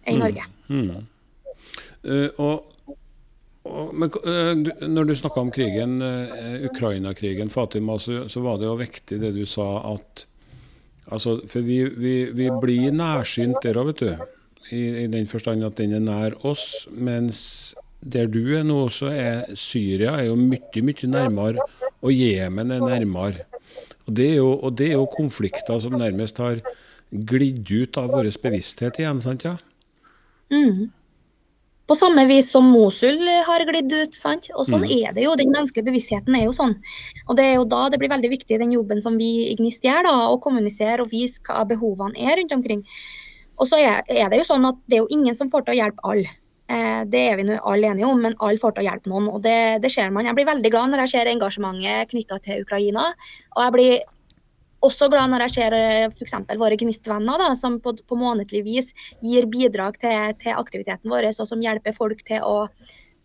i 0.05 0.13
mm. 0.13 0.19
Norge. 0.19 0.43
Mm. 0.69 0.89
Mm. 0.91 1.05
Uh, 2.05 2.29
og, 2.37 2.91
og, 3.63 3.95
men, 3.95 4.11
uh, 4.21 4.85
når 4.87 5.09
du 5.09 5.15
snakka 5.17 5.41
om 5.41 5.51
krigen, 5.53 5.97
uh, 6.03 6.67
Ukraina-krigen, 6.69 7.49
Fatima, 7.49 7.97
så, 7.99 8.27
så, 8.29 8.43
var 8.45 8.59
det 8.61 8.69
jo 8.69 8.77
viktig 8.77 9.19
det 9.21 9.33
du 9.33 9.45
sa 9.49 9.67
at 9.95 10.27
Altså, 11.11 11.37
for 11.47 11.65
vi, 11.65 11.83
vi, 11.85 12.13
vi 12.33 12.49
blir 12.61 12.93
nærsynt 12.95 13.61
der 13.63 13.77
òg, 13.81 13.91
vet 13.91 14.03
du. 14.03 14.25
I, 14.73 14.81
I, 15.03 15.07
den 15.13 15.27
forstand 15.29 15.65
at 15.65 15.77
den 15.77 15.93
er 15.93 16.01
nær 16.01 16.37
oss. 16.47 16.87
Mens 16.89 17.75
der 18.01 18.29
du 18.29 18.41
er 18.57 18.65
nå, 18.65 18.87
så 18.93 19.11
er 19.13 19.53
Syria 19.57 20.15
er 20.17 20.29
jo 20.31 20.39
mye, 20.39 20.81
mye 20.81 21.11
nærmere. 21.11 21.67
Og 22.01 22.13
Jemen 22.13 22.73
er 22.73 22.81
nærmere. 22.81 23.45
Og 24.05 24.17
det 24.17 24.31
er, 24.31 24.35
jo, 24.37 24.51
og 24.57 24.75
det 24.77 24.91
er 24.91 24.99
jo 24.99 25.07
konflikter 25.09 25.79
som 25.81 25.95
nærmest 25.97 26.37
har 26.41 26.59
glidd 27.09 27.69
ut 27.71 27.97
av 27.97 28.11
vår 28.13 28.29
bevissthet 28.41 28.99
igjen, 29.01 29.21
sant 29.23 29.45
ja? 29.45 29.55
Mm. 30.53 30.91
På 31.85 31.93
samme 31.97 32.23
vis 32.25 32.47
som 32.49 32.65
Mosul 32.73 33.19
har 33.45 33.65
glidd 33.67 33.91
ut. 33.93 34.15
sant? 34.17 34.47
Og 34.57 34.65
sånn 34.65 34.85
mm. 34.87 34.93
er 34.95 35.11
det 35.13 35.25
jo. 35.27 35.35
Den 35.37 35.51
menneskelige 35.53 35.85
bevisstheten 35.91 36.37
er 36.37 36.47
jo 36.47 36.55
sånn. 36.55 36.73
Og 37.27 37.37
det 37.37 37.45
er 37.45 37.59
jo 37.59 37.67
da 37.69 37.83
det 37.93 37.99
blir 38.01 38.09
veldig 38.09 38.31
viktig, 38.31 38.57
den 38.61 38.73
jobben 38.73 39.03
som 39.05 39.19
vi 39.21 39.51
i 39.51 39.57
Gnist 39.59 39.85
gjør, 39.85 40.07
da, 40.07 40.15
å 40.31 40.39
kommunisere 40.41 41.05
og 41.05 41.13
vise 41.13 41.43
hva 41.45 41.61
behovene 41.69 42.17
er 42.17 42.39
rundt 42.41 42.55
omkring. 42.57 42.81
Og 43.61 43.69
så 43.69 43.79
er, 43.79 44.01
er, 44.09 44.25
det 44.31 44.41
jo 44.41 44.49
sånn 44.49 44.65
at 44.67 44.81
det 44.89 44.97
er 44.97 45.05
jo 45.05 45.13
ingen 45.13 45.37
som 45.37 45.51
får 45.51 45.67
til 45.67 45.75
å 45.75 45.79
hjelpe 45.83 46.09
alle. 46.09 46.33
Eh, 46.65 47.03
det 47.05 47.21
er 47.21 47.37
vi 47.37 47.45
nå 47.45 47.59
alle 47.61 47.93
enige 47.93 48.09
om, 48.09 48.17
men 48.25 48.35
alle 48.41 48.59
får 48.59 48.75
til 48.75 48.85
å 48.85 48.87
hjelpe 48.89 49.11
noen. 49.11 49.29
Og 49.37 49.45
det, 49.45 49.83
det 49.85 49.93
ser 49.93 50.09
man. 50.13 50.25
Jeg 50.25 50.37
blir 50.37 50.49
veldig 50.49 50.73
glad 50.73 50.91
når 50.91 51.05
jeg 51.05 51.13
ser 51.13 51.31
engasjementet 51.31 52.11
knytta 52.11 52.41
til 52.43 52.65
Ukraina. 52.65 53.11
Og 53.53 53.61
jeg 53.61 53.75
blir 53.77 53.95
også 54.85 55.09
glad 55.11 55.31
når 55.31 55.45
jeg 55.45 55.55
ser 55.55 55.75
eh, 55.77 56.05
f.eks. 56.11 56.35
våre 56.59 56.77
Gnist-venner 56.79 57.41
da, 57.41 57.49
som 57.59 57.79
på, 57.83 57.95
på, 58.07 58.19
månedlig 58.19 58.63
vis 58.65 58.93
gir 59.23 59.49
bidrag 59.51 59.99
til, 60.01 60.35
til, 60.41 60.53
aktiviteten 60.55 61.11
vår, 61.11 61.31
og 61.33 61.49
som 61.49 61.63
hjelper 61.63 61.95
folk 61.97 62.23
til 62.27 62.45
å 62.45 62.55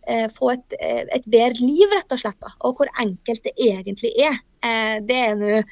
eh, 0.09 0.27
få 0.33 0.55
et, 0.57 0.79
eh, 0.81 1.05
et, 1.07 1.29
bedre 1.31 1.63
liv, 1.63 1.87
rett 1.95 2.17
og 2.17 2.23
slett. 2.23 2.41
Da. 2.43 2.53
Og 2.67 2.81
hvor 2.81 2.91
enkelt 3.03 3.47
det 3.47 3.55
egentlig 3.57 4.13
er. 4.19 4.43
Eh, 4.67 4.99
det 5.07 5.23
er 5.29 5.39
nå 5.41 5.63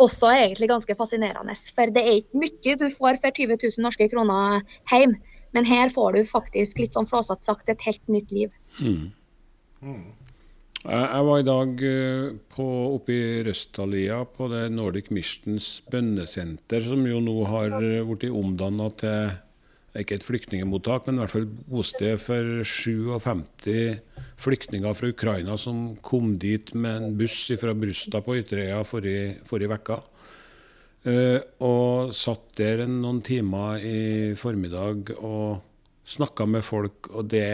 også 0.00 0.32
egentlig 0.34 0.68
ganske 0.72 0.96
fascinerende. 0.98 1.54
For 1.74 1.92
det 1.94 2.02
er 2.02 2.18
ikke 2.18 2.42
mye 2.42 2.76
du 2.80 2.88
får 2.90 3.20
for 3.22 3.36
20 3.36 3.60
000 3.62 3.84
norske 3.84 4.08
kroner 4.10 4.64
hjem, 4.90 5.14
men 5.54 5.68
her 5.68 5.92
får 5.94 6.16
du 6.16 6.24
faktisk 6.26 6.80
litt 6.82 6.96
sånn 6.96 7.06
flåsete 7.06 7.46
sagt 7.46 7.70
et 7.70 7.84
helt 7.86 8.02
nytt 8.10 8.34
liv. 8.34 8.56
Mm. 8.80 9.12
Mm. 9.84 10.23
Jeg 10.84 11.24
var 11.24 11.40
i 11.40 11.46
dag 11.46 11.82
eh, 11.88 12.34
på, 12.52 12.64
oppe 12.98 13.14
i 13.14 13.42
Røstalia 13.46 14.18
på 14.28 14.50
det 14.52 14.66
Nordic 14.74 15.08
Missions 15.16 15.78
bønnesenter, 15.88 16.84
som 16.84 17.06
jo 17.08 17.22
nå 17.24 17.38
har 17.48 17.72
blitt 18.04 18.28
omdanna 18.28 18.90
til 19.00 19.32
ikke 19.96 20.18
et 20.18 20.26
flyktningemottak, 20.26 21.06
men 21.06 21.16
i 21.16 21.22
hvert 21.22 21.32
fall 21.32 21.46
bosted 21.70 22.18
for 22.20 22.64
57 22.66 24.00
flyktninger 24.42 24.96
fra 24.98 25.10
Ukraina 25.14 25.56
som 25.60 25.94
kom 26.02 26.34
dit 26.42 26.72
med 26.74 26.96
en 26.98 27.16
buss 27.18 27.46
fra 27.60 27.72
Brusta 27.78 28.20
på 28.24 28.36
Ytterøya 28.40 28.82
forrige, 28.84 29.38
forrige. 29.46 30.00
Uh, 31.04 31.38
og 31.62 32.12
satt 32.16 32.56
der 32.58 32.86
noen 32.90 33.22
timer 33.24 33.78
i 33.78 34.34
formiddag 34.40 35.14
og 35.20 35.62
snakka 36.08 36.48
med 36.48 36.64
folk, 36.66 37.12
og 37.12 37.28
det 37.30 37.46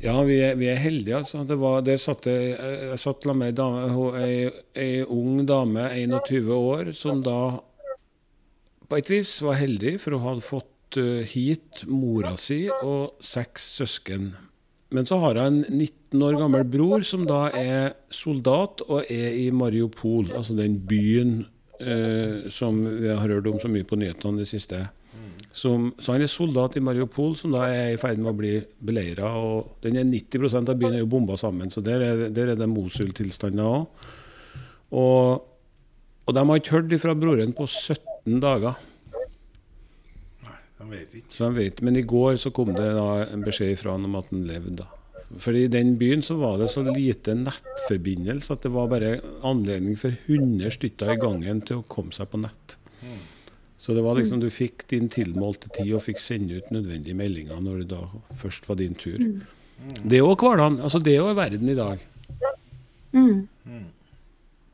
ja, 0.00 0.14
vi 0.24 0.36
er, 0.40 0.54
vi 0.56 0.68
er 0.72 0.78
heldige, 0.80 1.18
altså. 1.20 1.42
Var, 1.44 1.82
der 1.86 1.98
satt 2.00 2.28
jeg, 2.30 2.54
jeg 2.56 3.00
satt 3.02 3.26
med 3.34 3.58
ei, 3.60 5.02
ung 5.04 5.42
dame, 5.48 5.88
21 5.92 6.52
år, 6.54 6.92
som 6.96 7.22
da 7.24 7.60
på 8.90 8.98
et 8.98 9.10
vis 9.12 9.36
var 9.44 9.60
heldig, 9.60 9.98
for 10.02 10.16
hun 10.16 10.26
hadde 10.26 10.46
fått 10.46 10.98
uh, 10.98 11.22
hit 11.30 11.84
mora 11.86 12.34
si 12.40 12.64
og 12.82 13.20
seks 13.22 13.68
søsken. 13.78 14.32
men 14.90 15.06
så 15.06 15.20
har 15.22 15.38
hun 15.38 15.46
en 15.46 15.78
19 15.78 16.22
år 16.26 16.38
gammel 16.40 16.64
bror 16.66 17.04
som 17.06 17.22
da 17.28 17.44
er 17.54 17.92
soldat 18.10 18.82
og 18.88 19.04
er 19.06 19.36
i 19.38 19.50
Mariupol, 19.54 20.32
altså 20.34 20.56
den 20.58 20.80
byen 20.82 21.44
eh, 21.78 22.50
som 22.50 22.80
vi 22.82 23.06
har 23.08 23.22
hørt 23.22 23.46
om 23.46 23.60
så 23.62 23.70
mye 23.70 23.86
på 23.86 23.96
nyhetene 24.00 24.42
det 24.42 24.48
siste. 24.50 24.88
Som, 25.52 25.88
så 25.98 26.14
han 26.14 26.22
er 26.22 26.30
soldat 26.30 26.76
i 26.78 26.82
Mariupol, 26.84 27.34
som 27.38 27.50
da 27.50 27.64
er 27.66 27.94
i 27.94 27.98
ferd 27.98 28.20
med 28.22 28.30
å 28.30 28.38
bli 28.38 28.52
beleira. 28.86 29.32
Den 29.82 29.98
er 29.98 30.06
90% 30.06 30.70
av 30.70 30.78
byen 30.78 30.94
er 30.94 31.02
jo 31.02 31.10
bomba 31.10 31.34
sammen, 31.40 31.72
så 31.74 31.82
der 31.82 32.04
er, 32.06 32.22
der 32.30 32.52
er 32.52 32.60
det 32.60 32.68
Mosul-tilstander 32.70 33.66
òg. 33.66 34.04
Og, 35.00 35.42
og 36.26 36.36
de 36.36 36.46
har 36.46 36.62
ikke 36.62 36.76
hørt 36.76 36.94
fra 37.02 37.16
broren 37.18 37.56
på 37.56 37.66
17 37.66 38.38
dager. 38.42 38.78
Nei, 40.46 40.56
de 40.78 40.88
vet 40.94 41.18
ikke. 41.18 41.34
Så 41.34 41.50
de 41.50 41.58
vet, 41.64 41.82
Men 41.82 41.98
i 41.98 42.06
går 42.14 42.38
så 42.42 42.54
kom 42.54 42.70
det 42.76 42.86
da 42.94 43.10
en 43.26 43.46
beskjed 43.46 43.74
fra 43.82 43.96
han 43.96 44.06
om 44.06 44.18
at 44.22 44.30
han 44.30 44.46
levde. 44.46 44.84
da. 44.84 44.88
For 45.38 45.54
i 45.54 45.68
den 45.70 45.94
byen 45.98 46.24
så 46.26 46.36
var 46.40 46.58
det 46.58 46.72
så 46.72 46.82
lite 46.86 47.36
nettforbindelse 47.38 48.54
at 48.54 48.64
det 48.66 48.72
var 48.74 48.90
bare 48.90 49.20
anledning 49.46 49.98
for 49.98 50.14
100 50.14 50.74
stykker 50.74 51.14
i 51.14 51.20
gangen 51.22 51.62
til 51.66 51.82
å 51.82 51.86
komme 51.86 52.14
seg 52.14 52.30
på 52.32 52.40
nett. 52.42 52.76
Så 53.80 53.94
det 53.96 54.02
var 54.04 54.18
liksom 54.18 54.42
du 54.42 54.50
fikk 54.52 54.82
din 54.92 55.08
tilmålte 55.08 55.70
tid 55.72 55.94
og 55.96 56.02
fikk 56.04 56.18
sende 56.20 56.58
ut 56.60 56.68
nødvendige 56.74 57.16
meldinger 57.16 57.62
når 57.64 57.78
det 57.80 57.86
da 57.94 58.02
først 58.36 58.68
var 58.68 58.76
din 58.76 58.92
tur. 58.92 59.16
Det 60.04 60.18
er 60.18 60.26
òg 60.26 60.44
hverdagen. 60.44 60.76
Altså 60.84 61.00
det 61.00 61.14
er 61.14 61.22
jo 61.22 61.32
verden 61.38 61.72
i 61.72 61.78
dag. 61.78 62.02
Mm. 63.16 63.46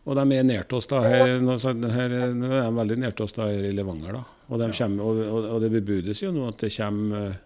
Og 0.06 0.18
de 0.18 0.24
er 0.34 0.46
nær 0.46 0.74
oss 0.74 0.90
da. 0.90 1.04
Her, 1.06 1.36
nå, 1.42 1.54
her, 1.94 2.16
nå 2.34 2.50
er 2.50 2.66
de 2.66 2.74
veldig 2.80 2.96
nær 3.04 3.22
oss 3.22 3.34
da 3.34 3.46
her 3.50 3.68
i 3.68 3.72
Levanger. 3.74 4.18
da. 4.18 4.24
Og, 4.48 4.58
de 4.62 4.68
kommer, 4.78 5.06
og, 5.06 5.22
og, 5.26 5.48
og 5.54 5.62
det 5.62 5.70
bebudes 5.74 6.22
jo 6.22 6.32
nå 6.34 6.46
at 6.50 6.62
det 6.62 6.72
kommer 6.76 7.28
eh, 7.30 7.38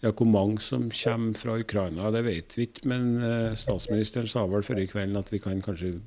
ja, 0.00 0.10
Hvor 0.16 0.30
mange 0.30 0.62
som 0.64 0.88
kommer 0.94 1.34
fra 1.36 1.58
Ukraina, 1.60 2.10
det 2.14 2.22
vet 2.24 2.56
vi 2.56 2.66
ikke. 2.66 2.86
Men 2.90 3.10
eh, 3.18 3.58
statsministeren 3.58 4.30
sa 4.30 4.46
vel 4.46 4.66
forrige 4.66 4.94
kvelden 4.94 5.18
at 5.20 5.30
vi 5.34 5.42
kan 5.42 5.62
kanskje 5.62 5.98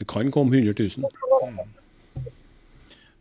Det 0.00 0.06
kan 0.08 0.30
komme 0.30 0.56
100 0.56 0.74
000. 0.78 1.10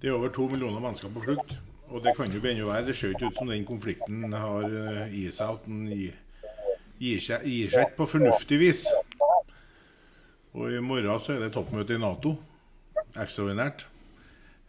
Det 0.01 0.07
er 0.07 0.15
over 0.15 0.31
to 0.31 0.47
millioner 0.47 0.79
mennesker 0.79 1.11
på 1.11 1.23
flukt. 1.25 1.57
Og 1.89 2.03
det 2.03 2.13
kan 2.17 2.31
jo 2.31 2.39
ennå 2.39 2.67
være. 2.69 2.85
Det 2.85 2.95
ser 2.95 3.15
ikke 3.15 3.31
ut 3.31 3.37
som 3.39 3.49
den 3.49 3.65
konflikten 3.65 4.33
har 4.33 4.67
eh, 4.67 5.15
i 5.17 5.25
seg 5.33 5.55
at 5.57 5.65
den 5.65 5.87
gir, 5.89 6.13
gir, 7.01 7.23
seg, 7.23 7.45
ikke 7.45 7.87
på 7.97 8.07
fornuftig 8.13 8.59
vis. 8.61 8.83
Og 10.53 10.69
i 10.71 10.79
morgen 10.83 11.19
så 11.21 11.35
er 11.35 11.43
det 11.43 11.51
toppmøte 11.55 11.97
i 11.97 12.01
Nato. 12.01 12.35
Ekstraordinært. 13.17 13.87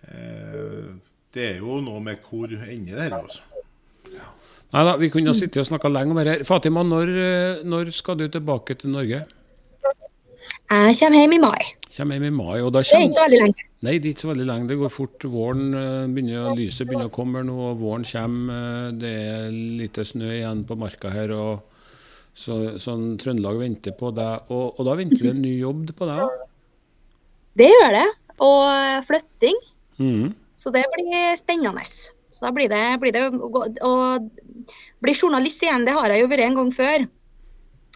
Eh, 0.08 0.96
det 1.34 1.46
er 1.52 1.60
jo 1.60 1.78
noe 1.84 2.00
med 2.02 2.24
hvor 2.24 2.50
ender 2.50 2.96
det 2.96 3.06
her, 3.06 3.20
altså. 3.20 3.44
Nei 4.70 4.82
da, 4.86 4.94
vi 4.98 5.08
kunne 5.10 5.32
ha 5.32 5.34
sittet 5.34 5.64
og 5.64 5.66
snakka 5.66 5.90
lenge 5.90 6.14
om 6.14 6.18
dette. 6.22 6.46
Fatima, 6.46 6.82
når, 6.86 7.10
eh, 7.10 7.62
når 7.66 7.90
skal 7.94 8.18
du 8.18 8.28
tilbake 8.30 8.78
til 8.78 8.94
Norge? 8.94 9.24
Jeg 10.70 10.98
kommer 10.98 11.20
hjem 11.20 11.36
i 11.36 11.40
mai. 11.42 11.79
Kommer 11.90 12.16
hjem 12.16 12.28
i 12.28 12.30
mai. 12.30 12.60
og 12.62 12.72
da 12.72 12.82
Det 12.84 12.94
er 12.94 13.06
ikke 13.08 13.18
så 13.18 13.24
veldig 13.26 13.40
lenge. 13.40 13.64
Nei, 13.82 13.94
det 13.98 14.06
er 14.06 14.12
ikke 14.14 14.22
så 14.26 14.30
veldig 14.30 14.46
lenge. 14.46 14.68
Det 14.70 14.78
går 14.78 14.92
fort. 14.94 15.24
Våren 15.26 15.64
begynner 15.72 16.14
begynner, 16.14 16.54
Lyset 16.58 16.86
begynner 16.86 17.08
å 17.10 17.14
komme 17.14 17.42
nå, 17.42 17.56
og 17.72 17.80
våren 17.80 18.04
kommer. 18.06 18.54
eh, 18.54 18.92
Det 18.92 19.10
er 19.10 19.50
lite 19.50 20.04
snø 20.06 20.30
igjen 20.30 20.64
på 20.68 20.78
marka 20.78 21.10
her. 21.10 21.32
og 21.32 21.62
så, 22.34 22.78
sånn 22.78 23.18
Trøndelag 23.18 23.58
venter 23.58 23.92
på 23.92 24.14
deg. 24.14 24.46
Og, 24.50 24.78
og 24.78 24.86
da 24.86 24.94
venter 24.94 25.18
det 25.18 25.34
en 25.34 25.42
ny 25.42 25.58
jobb 25.58 25.90
på 25.96 26.06
deg 26.06 26.22
òg. 26.28 26.46
Det 27.58 27.68
gjør 27.68 27.92
det. 27.98 28.06
Og 28.40 28.62
eh, 28.70 29.02
flytting. 29.04 29.58
Mm. 29.98 30.34
Så 30.56 30.70
det 30.70 30.84
blir 30.94 31.36
spennende. 31.40 31.84
Så 32.30 32.46
da 32.46 32.52
blir 32.54 32.70
det, 32.70 32.84
blir 33.02 33.12
det 33.12 33.26
å, 33.34 33.64
å 33.90 33.92
bli 35.02 35.14
journalist 35.16 35.62
igjen. 35.64 35.84
Det 35.84 35.96
har 35.96 36.12
jeg 36.14 36.22
jo 36.22 36.30
vært 36.30 36.46
en 36.46 36.58
gang 36.60 36.70
før. 36.72 37.08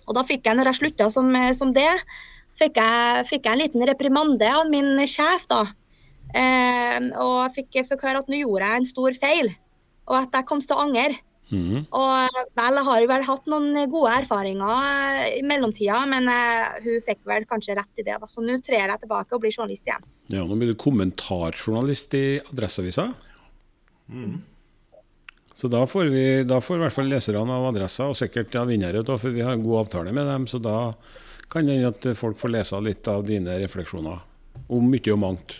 Og 0.05 0.17
da 0.19 0.25
fikk 0.27 0.45
jeg, 0.49 0.59
når 0.59 0.73
jeg 0.73 0.81
slutta 0.83 1.09
som, 1.13 1.31
som 1.57 1.71
det, 1.73 1.89
fikk 2.59 2.81
jeg, 2.81 3.27
fikk 3.31 3.47
jeg 3.49 3.57
en 3.57 3.63
liten 3.63 3.87
reprimande 3.89 4.49
av 4.51 4.69
min 4.71 4.97
sjef, 5.11 5.49
da. 5.51 5.67
Eh, 6.35 7.13
og 7.21 7.37
jeg 7.45 7.55
fikk, 7.59 7.85
fikk 7.93 8.09
høre 8.09 8.25
at 8.25 8.31
nå 8.31 8.41
gjorde 8.43 8.71
jeg 8.71 8.83
en 8.83 8.91
stor 8.91 9.21
feil, 9.21 9.53
og 10.11 10.19
at 10.25 10.37
jeg 10.39 10.49
kom 10.49 10.63
til 10.63 10.77
å 10.77 10.83
angre. 10.87 11.21
Mm. 11.53 11.85
Og 11.93 12.39
vel, 12.57 12.79
jeg 12.79 12.87
har 12.87 13.03
jo 13.03 13.09
vel 13.11 13.27
hatt 13.29 13.51
noen 13.53 13.77
gode 13.93 14.15
erfaringer 14.23 15.27
i 15.37 15.43
mellomtida, 15.47 16.01
men 16.11 16.31
eh, 16.33 16.81
hun 16.87 17.05
fikk 17.05 17.21
vel 17.29 17.47
kanskje 17.51 17.77
rett 17.79 18.01
i 18.01 18.07
det. 18.07 18.17
Da. 18.21 18.31
Så 18.31 18.43
nå 18.43 18.57
trer 18.65 18.89
jeg 18.89 19.03
tilbake 19.05 19.37
og 19.37 19.45
blir 19.45 19.55
journalist 19.55 19.87
igjen. 19.89 20.09
Ja, 20.33 20.47
Nå 20.49 20.57
blir 20.59 20.73
du 20.73 20.81
kommentarjournalist 20.81 22.17
i 22.17 22.27
Adresseavisa. 22.41 23.11
Så 25.55 25.71
da 25.71 25.85
får, 25.87 26.09
vi, 26.11 26.25
da 26.49 26.59
får 26.65 26.81
i 26.81 26.83
hvert 26.83 26.97
fall 26.97 27.13
leserne 27.13 27.59
av 27.59 27.69
Adressa, 27.69 28.09
og 28.11 28.19
sikkert 28.19 28.57
ja, 28.57 28.65
vinnere, 28.67 29.05
for 29.07 29.31
vi 29.31 29.45
har 29.45 29.55
en 29.55 29.63
god 29.63 29.85
avtale 29.85 30.15
med 30.17 30.27
dem. 30.27 30.49
Så 30.51 30.59
da 30.63 30.95
kan 31.51 31.69
hende 31.69 31.93
at 31.93 32.07
folk 32.19 32.39
får 32.41 32.55
lese 32.55 32.81
litt 32.85 33.09
av 33.11 33.25
dine 33.27 33.59
refleksjoner 33.63 34.23
om 34.75 34.91
mye 34.91 35.13
og 35.13 35.21
mangt. 35.21 35.57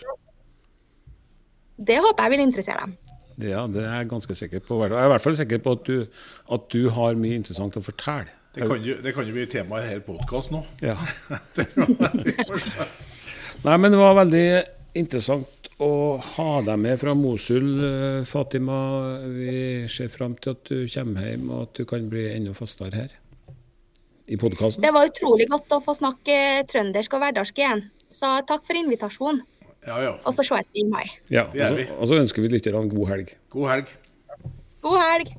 Det 1.75 1.97
håper 1.99 2.25
jeg 2.25 2.35
vil 2.35 2.45
interessere 2.45 2.85
dem. 2.85 2.95
Ja, 3.43 3.65
det 3.67 3.83
er 3.83 3.97
jeg 3.99 4.11
ganske 4.13 4.37
sikker 4.37 4.61
på. 4.63 4.77
Jeg 4.85 4.95
er 4.95 5.09
i 5.09 5.11
hvert 5.11 5.23
fall 5.23 5.35
sikker 5.35 5.59
på 5.63 5.75
at 5.75 5.89
du, 5.89 6.21
at 6.55 6.69
du 6.71 6.85
har 6.95 7.17
mye 7.19 7.41
interessant 7.41 7.75
å 7.75 7.83
fortelle. 7.83 8.31
Det 8.55 8.69
kan 8.69 8.85
jo, 8.87 8.93
det 9.03 9.11
kan 9.11 9.27
jo 9.27 9.33
bli 9.35 9.43
tema 9.51 9.81
i 9.81 9.89
denne 9.89 10.05
podkasten 10.05 10.55
nå. 10.55 10.61
Ja. 10.79 10.95
Nei, 13.65 13.75
men 13.75 13.91
det 13.91 13.99
var 13.99 14.15
veldig 14.21 14.47
interessant 14.95 15.67
å 15.83 16.15
ha 16.23 16.51
deg 16.63 16.79
med 16.79 17.01
fra 17.01 17.11
Mosul, 17.19 17.67
eh, 17.83 18.21
Fatima. 18.23 18.77
Vi 19.27 19.83
ser 19.91 20.07
fram 20.13 20.37
til 20.39 20.55
at 20.55 20.71
du 20.71 20.87
kommer 20.93 21.27
hjem, 21.27 21.51
og 21.51 21.65
at 21.65 21.81
du 21.81 21.83
kan 21.89 22.07
bli 22.07 22.29
enda 22.31 22.55
fastere 22.55 23.03
her 23.03 23.19
i 24.27 24.37
podkasten. 24.41 24.81
Det 24.81 24.91
var 24.93 25.05
utrolig 25.09 25.47
godt 25.51 25.69
å 25.75 25.81
få 25.85 25.93
snakke 25.97 26.37
trøndersk 26.71 27.13
og 27.13 27.21
hverdagssk 27.23 27.59
igjen. 27.61 27.83
Så 28.09 28.31
takk 28.47 28.65
for 28.65 28.77
invitasjonen. 28.79 29.41
Ja 29.85 29.99
ja. 30.01 30.13
Og 30.25 30.33
så 30.33 30.41
ses 30.47 30.71
vi 30.73 30.81
i 30.81 30.89
mai. 30.89 31.03
Ja, 31.29 31.43
og 31.45 31.53
så- 31.55 31.99
og 31.99 32.07
så 32.09 32.19
ønsker 32.21 32.41
vi 32.41 32.49
lytterne 32.49 32.89
god 32.89 33.07
helg. 33.09 33.35
God 33.49 33.69
helg. 33.69 33.87
God 34.81 34.99
helg! 34.99 35.35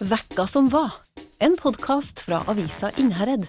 Vekka 0.00 0.46
som 0.48 0.68
var. 0.70 0.94
En 1.40 1.56
podkast 1.56 2.20
fra 2.20 2.42
avisa 2.48 2.90
Innherred. 2.98 3.48